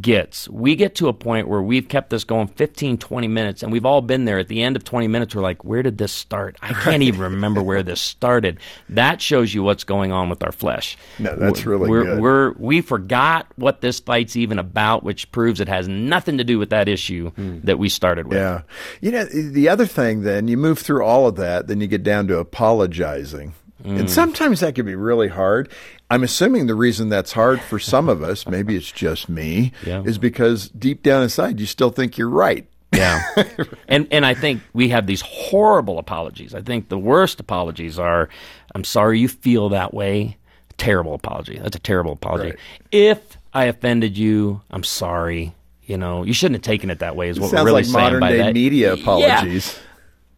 gets. 0.00 0.48
We 0.48 0.76
get 0.76 0.94
to 0.96 1.08
a 1.08 1.12
point 1.12 1.48
where 1.48 1.62
we've 1.62 1.88
kept 1.88 2.10
this 2.10 2.24
going 2.24 2.48
15, 2.48 2.98
20 2.98 3.28
minutes, 3.28 3.62
and 3.62 3.72
we've 3.72 3.84
all 3.84 4.00
been 4.00 4.24
there. 4.24 4.38
At 4.38 4.48
the 4.48 4.62
end 4.62 4.76
of 4.76 4.84
20 4.84 5.08
minutes, 5.08 5.34
we're 5.34 5.42
like, 5.42 5.64
where 5.64 5.82
did 5.82 5.98
this 5.98 6.12
start? 6.12 6.56
I 6.62 6.72
can't 6.72 7.02
even 7.02 7.20
remember 7.20 7.62
where 7.62 7.82
this 7.82 8.00
started. 8.00 8.58
That 8.88 9.20
shows 9.20 9.52
you 9.52 9.62
what's 9.62 9.84
going 9.84 10.12
on 10.12 10.28
with 10.28 10.42
our 10.42 10.52
flesh. 10.52 10.96
No, 11.18 11.34
that's 11.36 11.66
really 11.66 11.88
we're, 11.88 12.04
good. 12.04 12.20
We're 12.20 12.52
we 12.52 12.80
forgot 12.80 13.46
what 13.56 13.80
this 13.80 14.00
fight's 14.00 14.36
even 14.36 14.58
about, 14.58 15.02
which 15.02 15.30
proves 15.32 15.60
it 15.60 15.68
has 15.68 15.88
nothing 15.88 16.38
to 16.38 16.44
do 16.44 16.58
with 16.58 16.70
that 16.70 16.88
issue 16.88 17.30
that 17.36 17.78
we 17.78 17.88
started 17.88 18.26
with. 18.26 18.38
Yeah. 18.38 18.62
You 19.00 19.12
know, 19.12 19.24
the 19.24 19.68
other 19.68 19.86
thing 19.86 20.22
then, 20.22 20.48
you 20.48 20.56
move 20.56 20.78
through 20.78 21.04
all 21.04 21.26
of 21.26 21.36
that, 21.36 21.66
then 21.66 21.80
you 21.80 21.86
get 21.86 22.02
down 22.02 22.28
to 22.28 22.38
apologizing. 22.38 23.54
Mm. 23.84 24.00
And 24.00 24.10
sometimes 24.10 24.60
that 24.60 24.74
can 24.74 24.86
be 24.86 24.94
really 24.94 25.28
hard. 25.28 25.70
I'm 26.10 26.22
assuming 26.24 26.66
the 26.66 26.74
reason 26.74 27.08
that's 27.08 27.32
hard 27.32 27.60
for 27.60 27.78
some 27.78 28.08
of 28.08 28.22
us, 28.22 28.46
maybe 28.46 28.74
it's 28.76 28.90
just 28.90 29.28
me, 29.28 29.72
Yeah. 29.86 30.02
is 30.04 30.18
because 30.18 30.68
deep 30.70 31.02
down 31.02 31.22
inside 31.22 31.60
you 31.60 31.66
still 31.66 31.90
think 31.90 32.18
you're 32.18 32.28
right. 32.28 32.66
Yeah. 32.92 33.22
and 33.88 34.08
and 34.10 34.26
I 34.26 34.34
think 34.34 34.62
we 34.72 34.88
have 34.88 35.06
these 35.06 35.20
horrible 35.20 35.98
apologies. 35.98 36.54
I 36.54 36.60
think 36.62 36.88
the 36.88 36.98
worst 36.98 37.38
apologies 37.38 37.98
are 37.98 38.28
I'm 38.74 38.82
sorry 38.84 39.20
you 39.20 39.28
feel 39.28 39.68
that 39.68 39.94
way. 39.94 40.36
Terrible 40.76 41.14
apology. 41.14 41.58
That's 41.58 41.76
a 41.76 41.80
terrible 41.80 42.12
apology. 42.12 42.50
Right. 42.50 42.58
If 42.90 43.38
I 43.54 43.66
offended 43.66 44.18
you, 44.18 44.60
I'm 44.70 44.82
sorry. 44.82 45.54
You 45.84 45.96
know, 45.98 46.24
you 46.24 46.32
shouldn't 46.32 46.56
have 46.56 46.62
taken 46.62 46.90
it 46.90 46.98
that 47.00 47.14
way 47.16 47.28
is 47.28 47.38
what 47.38 47.52
we're 47.52 47.58
really 47.58 47.72
like 47.72 47.84
saying 47.84 47.92
modern 48.04 48.20
by 48.20 48.30
day 48.32 48.38
that. 48.38 48.54
media 48.54 48.94
Yeah. 48.94 49.00
apologies. 49.02 49.78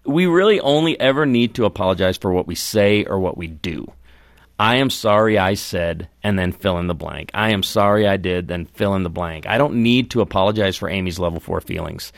we 0.04 0.26
really 0.26 0.60
only 0.60 0.98
ever 1.00 1.24
need 1.24 1.54
to 1.54 1.64
apologize 1.64 2.16
for 2.18 2.32
what 2.32 2.46
we 2.46 2.54
say 2.54 3.04
or 3.04 3.18
what 3.18 3.38
we 3.38 3.46
do. 3.46 3.86
I 4.62 4.76
am 4.76 4.90
sorry 4.90 5.38
I 5.38 5.54
said, 5.54 6.08
and 6.22 6.38
then 6.38 6.52
fill 6.52 6.78
in 6.78 6.86
the 6.86 6.94
blank. 6.94 7.32
I 7.34 7.50
am 7.50 7.64
sorry 7.64 8.06
I 8.06 8.16
did, 8.16 8.46
then 8.46 8.66
fill 8.66 8.94
in 8.94 9.02
the 9.02 9.10
blank. 9.10 9.44
I 9.44 9.58
don't 9.58 9.82
need 9.82 10.12
to 10.12 10.20
apologize 10.20 10.76
for 10.76 10.88
Amy's 10.88 11.18
level 11.18 11.40
four 11.40 11.60
feelings. 11.60 12.12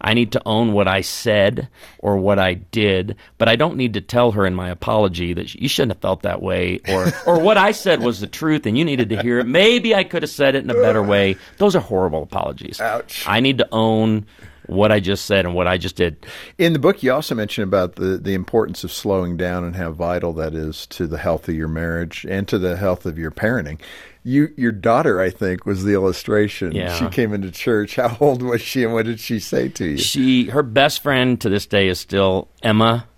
I 0.00 0.14
need 0.14 0.32
to 0.32 0.40
own 0.46 0.72
what 0.72 0.88
I 0.88 1.02
said 1.02 1.68
or 1.98 2.16
what 2.16 2.38
I 2.38 2.54
did, 2.54 3.16
but 3.36 3.50
I 3.50 3.56
don't 3.56 3.76
need 3.76 3.92
to 3.94 4.00
tell 4.00 4.30
her 4.30 4.46
in 4.46 4.54
my 4.54 4.70
apology 4.70 5.34
that 5.34 5.54
you 5.54 5.68
shouldn't 5.68 5.92
have 5.92 6.00
felt 6.00 6.22
that 6.22 6.40
way 6.40 6.80
or 6.88 7.12
or 7.26 7.38
what 7.38 7.58
I 7.58 7.72
said 7.72 8.02
was 8.02 8.20
the 8.20 8.26
truth 8.26 8.64
and 8.64 8.78
you 8.78 8.84
needed 8.86 9.10
to 9.10 9.20
hear 9.20 9.40
it. 9.40 9.46
Maybe 9.46 9.94
I 9.94 10.04
could 10.04 10.22
have 10.22 10.30
said 10.30 10.54
it 10.54 10.64
in 10.64 10.70
a 10.70 10.74
better 10.74 11.02
way. 11.02 11.36
Those 11.58 11.76
are 11.76 11.80
horrible 11.80 12.22
apologies. 12.22 12.80
Ouch. 12.80 13.24
I 13.26 13.40
need 13.40 13.58
to 13.58 13.68
own 13.72 14.24
what 14.66 14.92
I 14.92 15.00
just 15.00 15.26
said 15.26 15.44
and 15.44 15.54
what 15.54 15.66
I 15.66 15.78
just 15.78 15.96
did. 15.96 16.26
In 16.58 16.72
the 16.72 16.78
book, 16.78 17.02
you 17.02 17.12
also 17.12 17.34
mention 17.34 17.64
about 17.64 17.96
the, 17.96 18.18
the 18.18 18.34
importance 18.34 18.84
of 18.84 18.92
slowing 18.92 19.36
down 19.36 19.64
and 19.64 19.76
how 19.76 19.90
vital 19.92 20.32
that 20.34 20.54
is 20.54 20.86
to 20.88 21.06
the 21.06 21.18
health 21.18 21.48
of 21.48 21.54
your 21.54 21.68
marriage 21.68 22.26
and 22.28 22.46
to 22.48 22.58
the 22.58 22.76
health 22.76 23.06
of 23.06 23.18
your 23.18 23.30
parenting. 23.30 23.80
You, 24.22 24.52
your 24.56 24.72
daughter, 24.72 25.20
I 25.20 25.30
think, 25.30 25.64
was 25.64 25.84
the 25.84 25.94
illustration. 25.94 26.72
Yeah. 26.72 26.94
She 26.94 27.06
came 27.08 27.32
into 27.32 27.50
church. 27.50 27.96
How 27.96 28.16
old 28.20 28.42
was 28.42 28.60
she, 28.60 28.84
and 28.84 28.92
what 28.92 29.06
did 29.06 29.18
she 29.18 29.40
say 29.40 29.70
to 29.70 29.86
you? 29.86 29.98
She, 29.98 30.50
her 30.50 30.62
best 30.62 31.02
friend 31.02 31.40
to 31.40 31.48
this 31.48 31.64
day 31.66 31.88
is 31.88 31.98
still 31.98 32.48
Emma 32.62 33.08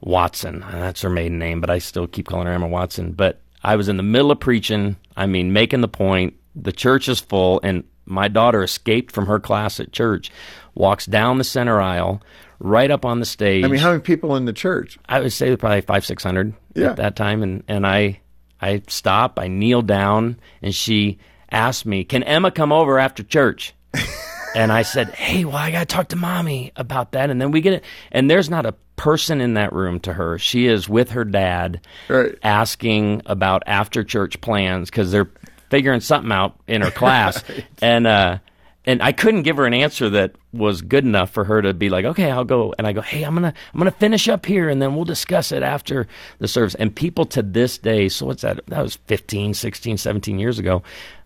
Watson. 0.00 0.62
Uh, 0.62 0.70
that's 0.72 1.02
her 1.02 1.10
maiden 1.10 1.38
name, 1.38 1.60
but 1.60 1.68
I 1.68 1.78
still 1.78 2.06
keep 2.06 2.26
calling 2.26 2.46
her 2.46 2.54
Emma 2.54 2.68
Watson. 2.68 3.12
But 3.12 3.42
I 3.62 3.76
was 3.76 3.88
in 3.88 3.98
the 3.98 4.02
middle 4.02 4.30
of 4.30 4.40
preaching. 4.40 4.96
I 5.14 5.26
mean, 5.26 5.52
making 5.52 5.82
the 5.82 5.88
point. 5.88 6.34
The 6.54 6.72
church 6.72 7.06
is 7.08 7.20
full, 7.20 7.60
and 7.62 7.84
my 8.06 8.28
daughter 8.28 8.62
escaped 8.62 9.12
from 9.12 9.26
her 9.26 9.38
class 9.40 9.78
at 9.80 9.92
church, 9.92 10.30
walks 10.74 11.04
down 11.06 11.38
the 11.38 11.44
center 11.44 11.80
aisle, 11.80 12.22
right 12.58 12.90
up 12.90 13.04
on 13.04 13.20
the 13.20 13.26
stage. 13.26 13.64
I 13.64 13.68
mean, 13.68 13.80
how 13.80 13.90
many 13.90 14.00
people 14.00 14.36
in 14.36 14.44
the 14.46 14.52
church? 14.52 14.98
I 15.08 15.20
would 15.20 15.32
say 15.32 15.54
probably 15.56 15.80
five, 15.82 16.06
six 16.06 16.22
hundred 16.22 16.54
Yeah. 16.74 16.90
at 16.90 16.96
that 16.96 17.16
time, 17.16 17.42
and 17.42 17.62
and 17.68 17.86
I 17.86 18.20
I 18.60 18.82
stop, 18.88 19.38
I 19.38 19.48
kneel 19.48 19.82
down, 19.82 20.38
and 20.62 20.74
she 20.74 21.18
asked 21.50 21.84
me, 21.86 22.04
"Can 22.04 22.22
Emma 22.22 22.50
come 22.50 22.72
over 22.72 22.98
after 22.98 23.22
church?" 23.22 23.74
and 24.56 24.72
I 24.72 24.82
said, 24.82 25.10
"Hey, 25.10 25.44
well, 25.44 25.56
I 25.56 25.70
got 25.70 25.80
to 25.80 25.86
talk 25.86 26.08
to 26.08 26.16
mommy 26.16 26.72
about 26.76 27.12
that." 27.12 27.28
And 27.30 27.40
then 27.40 27.50
we 27.50 27.60
get 27.60 27.74
it, 27.74 27.84
and 28.12 28.30
there's 28.30 28.48
not 28.48 28.64
a 28.66 28.72
person 28.96 29.42
in 29.42 29.54
that 29.54 29.74
room 29.74 30.00
to 30.00 30.12
her. 30.14 30.38
She 30.38 30.66
is 30.66 30.88
with 30.88 31.10
her 31.10 31.24
dad, 31.24 31.82
Right. 32.08 32.34
asking 32.42 33.20
about 33.26 33.62
after 33.66 34.02
church 34.02 34.40
plans 34.40 34.88
because 34.88 35.12
they're 35.12 35.28
figuring 35.70 36.00
something 36.00 36.32
out 36.32 36.58
in 36.66 36.82
her 36.82 36.90
class, 36.90 37.42
and 37.82 38.06
uh, 38.06 38.38
and 38.84 39.02
I 39.02 39.12
couldn't 39.12 39.42
give 39.42 39.56
her 39.56 39.66
an 39.66 39.74
answer 39.74 40.08
that 40.10 40.32
was 40.52 40.80
good 40.80 41.04
enough 41.04 41.30
for 41.30 41.44
her 41.44 41.60
to 41.60 41.74
be 41.74 41.88
like, 41.90 42.04
okay, 42.04 42.30
I'll 42.30 42.44
go. 42.44 42.72
And 42.78 42.86
I 42.86 42.92
go, 42.92 43.00
hey, 43.00 43.24
I'm 43.24 43.34
gonna 43.34 43.52
I'm 43.74 43.78
gonna 43.78 43.90
finish 43.90 44.28
up 44.28 44.46
here, 44.46 44.68
and 44.68 44.80
then 44.80 44.94
we'll 44.94 45.04
discuss 45.04 45.52
it 45.52 45.62
after 45.62 46.06
the 46.38 46.48
service. 46.48 46.74
And 46.76 46.94
people 46.94 47.24
to 47.26 47.42
this 47.42 47.78
day, 47.78 48.08
so 48.08 48.26
what's 48.26 48.42
that? 48.42 48.64
That 48.66 48.82
was 48.82 48.96
15, 49.06 49.54
16, 49.54 49.96
17 49.98 50.38
years 50.38 50.58
ago. 50.58 50.82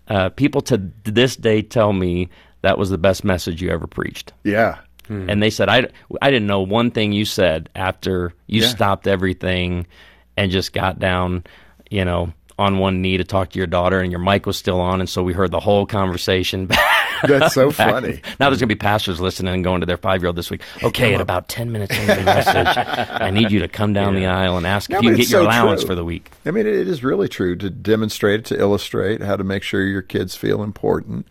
Uh, 0.08 0.28
people 0.30 0.60
to 0.62 0.76
this 1.04 1.36
day 1.36 1.62
tell 1.62 1.92
me 1.92 2.28
that 2.62 2.76
was 2.78 2.90
the 2.90 2.98
best 2.98 3.24
message 3.24 3.62
you 3.62 3.70
ever 3.70 3.86
preached. 3.86 4.32
Yeah. 4.42 4.78
And 5.08 5.42
they 5.42 5.50
said, 5.50 5.68
I, 5.68 5.88
I 6.22 6.30
didn't 6.30 6.46
know 6.46 6.60
one 6.60 6.92
thing 6.92 7.10
you 7.10 7.24
said 7.24 7.68
after 7.74 8.32
you 8.46 8.62
Yeah. 8.62 8.68
stopped 8.68 9.08
everything 9.08 9.88
and 10.36 10.52
just 10.52 10.72
got 10.72 11.00
down, 11.00 11.42
you 11.90 12.04
know, 12.04 12.32
on 12.60 12.78
one 12.78 13.02
knee 13.02 13.16
to 13.16 13.24
talk 13.24 13.50
to 13.50 13.58
your 13.58 13.66
daughter, 13.66 14.00
and 14.00 14.12
your 14.12 14.20
mic 14.20 14.46
was 14.46 14.56
still 14.56 14.80
on. 14.80 15.00
And 15.00 15.08
so 15.08 15.22
we 15.22 15.32
heard 15.32 15.50
the 15.50 15.60
whole 15.60 15.86
conversation. 15.86 16.68
That's 17.22 17.54
so 17.54 17.70
funny. 17.70 18.20
Now 18.38 18.48
there's 18.48 18.60
going 18.60 18.68
to 18.68 18.74
be 18.74 18.76
pastors 18.76 19.20
listening 19.20 19.52
and 19.52 19.64
going 19.64 19.80
to 19.80 19.86
their 19.86 19.96
five 19.96 20.22
year 20.22 20.28
old 20.28 20.36
this 20.36 20.50
week. 20.50 20.62
Okay, 20.82 21.14
at 21.14 21.20
about 21.20 21.48
10 21.48 21.72
minutes 21.72 21.94
into 21.98 22.14
the 22.14 22.22
message, 22.22 22.66
I 22.76 23.30
need 23.30 23.50
you 23.50 23.60
to 23.60 23.68
come 23.68 23.92
down 23.92 24.14
the 24.14 24.26
aisle 24.26 24.56
and 24.56 24.66
ask 24.66 24.88
No, 24.90 24.98
if 24.98 25.02
you 25.02 25.10
can 25.10 25.16
get 25.18 25.30
your 25.30 25.40
so 25.40 25.46
allowance 25.46 25.80
true. 25.82 25.88
for 25.88 25.94
the 25.94 26.04
week. 26.04 26.30
I 26.46 26.50
mean, 26.50 26.66
it 26.66 26.88
is 26.88 27.02
really 27.04 27.28
true 27.28 27.56
to 27.56 27.68
demonstrate, 27.68 28.40
it, 28.40 28.46
to 28.46 28.58
illustrate 28.58 29.22
how 29.22 29.36
to 29.36 29.44
make 29.44 29.62
sure 29.62 29.82
your 29.82 30.02
kids 30.02 30.34
feel 30.36 30.62
important. 30.62 31.26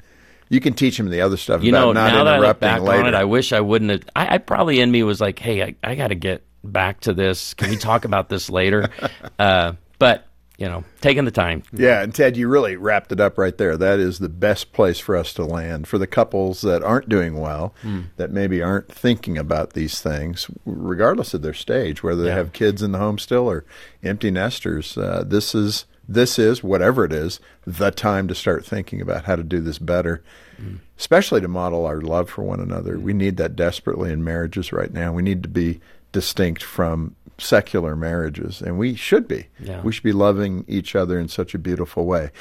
You 0.49 0.59
can 0.59 0.73
teach 0.73 0.97
them 0.97 1.09
the 1.09 1.21
other 1.21 1.37
stuff 1.37 1.63
You 1.63 1.69
about 1.71 1.79
know, 1.79 1.91
not 1.93 2.13
now 2.13 2.23
that 2.23 2.35
I 2.35 2.39
look 2.39 2.59
back 2.59 2.81
later. 2.81 3.01
on 3.03 3.07
it, 3.07 3.13
I 3.13 3.23
wish 3.23 3.53
I 3.53 3.59
wouldn't 3.61 3.91
have. 3.91 4.01
I, 4.15 4.35
I 4.35 4.37
probably 4.39 4.79
in 4.81 4.89
me 4.91 5.03
was 5.03 5.21
like, 5.21 5.37
hey, 5.39 5.61
I, 5.63 5.75
I 5.83 5.95
got 5.95 6.07
to 6.07 6.15
get 6.15 6.43
back 6.63 7.01
to 7.01 7.13
this. 7.13 7.53
Can 7.53 7.69
we 7.69 7.77
talk 7.77 8.05
about 8.05 8.29
this 8.29 8.49
later? 8.49 8.89
Uh, 9.39 9.73
but, 9.99 10.27
you 10.59 10.67
know, 10.67 10.83
taking 11.01 11.23
the 11.25 11.31
time. 11.31 11.63
Yeah, 11.71 12.01
and 12.03 12.13
Ted, 12.13 12.35
you 12.37 12.47
really 12.49 12.75
wrapped 12.75 13.11
it 13.13 13.19
up 13.21 13.37
right 13.37 13.57
there. 13.57 13.77
That 13.77 13.97
is 13.99 14.19
the 14.19 14.27
best 14.29 14.73
place 14.73 14.99
for 14.99 15.15
us 15.15 15.33
to 15.35 15.45
land 15.45 15.87
for 15.87 15.97
the 15.97 16.05
couples 16.07 16.61
that 16.61 16.83
aren't 16.83 17.07
doing 17.09 17.39
well, 17.39 17.73
Hmm. 17.81 18.01
that 18.17 18.31
maybe 18.31 18.61
aren't 18.61 18.91
thinking 18.91 19.37
about 19.37 19.71
these 19.73 20.01
things, 20.01 20.47
regardless 20.65 21.33
of 21.33 21.41
their 21.41 21.53
stage, 21.53 22.03
whether 22.03 22.21
they 22.23 22.29
Yeah. 22.29 22.35
have 22.35 22.51
kids 22.53 22.83
in 22.83 22.91
the 22.91 22.97
home 22.99 23.17
still 23.17 23.49
or 23.49 23.63
empty 24.03 24.29
nesters. 24.31 24.97
Uh, 24.97 25.23
this 25.25 25.55
is 25.55 25.85
this 26.11 26.39
is 26.39 26.63
whatever 26.63 27.05
it 27.05 27.13
is 27.13 27.39
the 27.67 27.91
time 27.91 28.27
to 28.27 28.33
start 28.33 28.65
thinking 28.65 28.99
about 28.99 29.25
how 29.25 29.35
to 29.35 29.43
do 29.43 29.59
this 29.61 29.77
better, 29.77 30.23
Hmm. 30.57 30.77
especially 30.97 31.39
to 31.39 31.47
model 31.47 31.85
our 31.85 32.01
love 32.01 32.31
for 32.31 32.41
one 32.41 32.59
another. 32.59 32.97
We 32.97 33.13
need 33.13 33.37
that 33.37 33.55
desperately 33.55 34.11
in 34.11 34.23
marriages 34.23 34.73
right 34.73 34.91
now. 34.91 35.13
We 35.13 35.21
need 35.21 35.43
to 35.43 35.49
be 35.49 35.79
distinct 36.11 36.63
from 36.63 37.13
secular 37.39 37.95
marriages, 37.95 38.61
and 38.61 38.77
we 38.77 38.95
should 38.95 39.27
be. 39.27 39.47
Yeah. 39.59 39.81
We 39.81 39.91
should 39.91 40.03
be 40.03 40.11
loving 40.13 40.65
each 40.67 40.95
other 40.95 41.19
in 41.19 41.27
such 41.27 41.53
a 41.53 41.57
beautiful 41.59 42.05
way. 42.05 42.31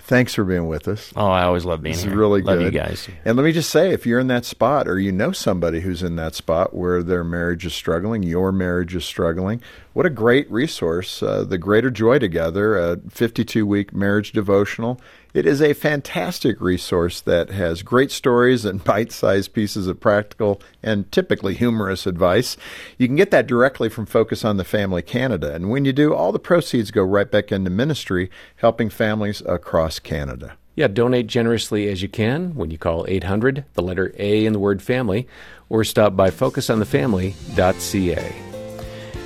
Thanks 0.00 0.34
for 0.34 0.44
being 0.44 0.68
with 0.68 0.86
us. 0.86 1.12
Oh, 1.16 1.26
I 1.26 1.42
always 1.42 1.64
love 1.64 1.82
being 1.82 1.94
This 1.94 2.04
here. 2.04 2.12
is 2.12 2.16
really 2.16 2.40
love 2.40 2.58
good. 2.58 2.72
you 2.72 2.78
guys. 2.80 3.08
And 3.24 3.36
let 3.36 3.42
me 3.42 3.50
just 3.50 3.70
say, 3.70 3.90
if 3.92 4.06
you're 4.06 4.20
in 4.20 4.28
that 4.28 4.44
spot 4.44 4.86
or 4.86 5.00
you 5.00 5.10
know 5.10 5.32
somebody 5.32 5.80
who's 5.80 6.00
in 6.02 6.14
that 6.16 6.36
spot 6.36 6.74
where 6.74 7.02
their 7.02 7.24
marriage 7.24 7.66
is 7.66 7.74
struggling, 7.74 8.22
your 8.22 8.52
marriage 8.52 8.94
is 8.94 9.04
struggling, 9.04 9.60
what 9.96 10.04
a 10.04 10.10
great 10.10 10.50
resource. 10.50 11.22
Uh, 11.22 11.42
the 11.42 11.56
Greater 11.56 11.90
Joy 11.90 12.18
Together, 12.18 12.76
a 12.76 12.98
52 13.08 13.64
week 13.64 13.94
marriage 13.94 14.30
devotional. 14.30 15.00
It 15.32 15.46
is 15.46 15.62
a 15.62 15.72
fantastic 15.72 16.60
resource 16.60 17.22
that 17.22 17.48
has 17.48 17.82
great 17.82 18.10
stories 18.10 18.66
and 18.66 18.84
bite 18.84 19.10
sized 19.10 19.54
pieces 19.54 19.86
of 19.86 19.98
practical 19.98 20.60
and 20.82 21.10
typically 21.10 21.54
humorous 21.54 22.06
advice. 22.06 22.58
You 22.98 23.06
can 23.06 23.16
get 23.16 23.30
that 23.30 23.46
directly 23.46 23.88
from 23.88 24.04
Focus 24.04 24.44
on 24.44 24.58
the 24.58 24.64
Family 24.64 25.00
Canada. 25.00 25.54
And 25.54 25.70
when 25.70 25.86
you 25.86 25.94
do, 25.94 26.12
all 26.12 26.30
the 26.30 26.38
proceeds 26.38 26.90
go 26.90 27.02
right 27.02 27.30
back 27.30 27.50
into 27.50 27.70
ministry, 27.70 28.30
helping 28.56 28.90
families 28.90 29.42
across 29.46 29.98
Canada. 29.98 30.58
Yeah, 30.74 30.88
donate 30.88 31.26
generously 31.26 31.88
as 31.88 32.02
you 32.02 32.10
can 32.10 32.54
when 32.54 32.70
you 32.70 32.76
call 32.76 33.06
800, 33.08 33.64
the 33.72 33.82
letter 33.82 34.12
A 34.18 34.44
in 34.44 34.52
the 34.52 34.58
word 34.58 34.82
family, 34.82 35.26
or 35.70 35.84
stop 35.84 36.14
by 36.14 36.28
focusonthefamily.ca. 36.28 38.45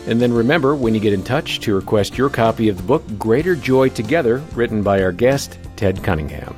And 0.06 0.20
then 0.20 0.32
remember, 0.32 0.74
when 0.74 0.94
you 0.94 1.00
get 1.00 1.12
in 1.12 1.22
touch, 1.22 1.60
to 1.60 1.74
request 1.74 2.16
your 2.16 2.30
copy 2.30 2.68
of 2.68 2.76
the 2.76 2.82
book 2.82 3.04
Greater 3.18 3.54
Joy 3.54 3.90
Together, 3.90 4.38
written 4.54 4.82
by 4.82 5.02
our 5.02 5.12
guest, 5.12 5.58
Ted 5.76 6.02
Cunningham. 6.02 6.56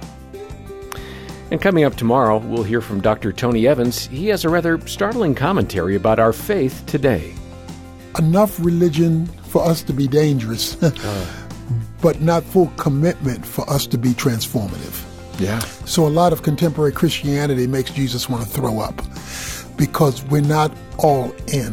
And 1.50 1.60
coming 1.60 1.84
up 1.84 1.96
tomorrow, 1.96 2.38
we'll 2.38 2.62
hear 2.62 2.80
from 2.80 3.02
Dr. 3.02 3.30
Tony 3.32 3.66
Evans. 3.66 4.06
He 4.06 4.28
has 4.28 4.44
a 4.44 4.48
rather 4.48 4.80
startling 4.86 5.34
commentary 5.34 5.96
about 5.96 6.18
our 6.18 6.32
faith 6.32 6.82
today. 6.86 7.34
enough 8.18 8.58
religion 8.60 9.26
for 9.48 9.62
us 9.64 9.82
to 9.82 9.92
be 9.92 10.06
dangerous, 10.06 10.82
uh. 10.82 11.26
but 12.00 12.20
not 12.20 12.42
full 12.44 12.68
commitment 12.76 13.44
for 13.44 13.68
us 13.68 13.86
to 13.86 13.98
be 13.98 14.10
transformative. 14.10 15.04
Yeah. 15.40 15.58
So 15.84 16.06
a 16.06 16.08
lot 16.08 16.32
of 16.32 16.42
contemporary 16.42 16.92
Christianity 16.92 17.66
makes 17.66 17.90
Jesus 17.90 18.28
want 18.28 18.44
to 18.44 18.48
throw 18.48 18.80
up 18.80 19.02
because 19.76 20.22
we're 20.24 20.40
not 20.42 20.72
all 20.98 21.32
in. 21.48 21.72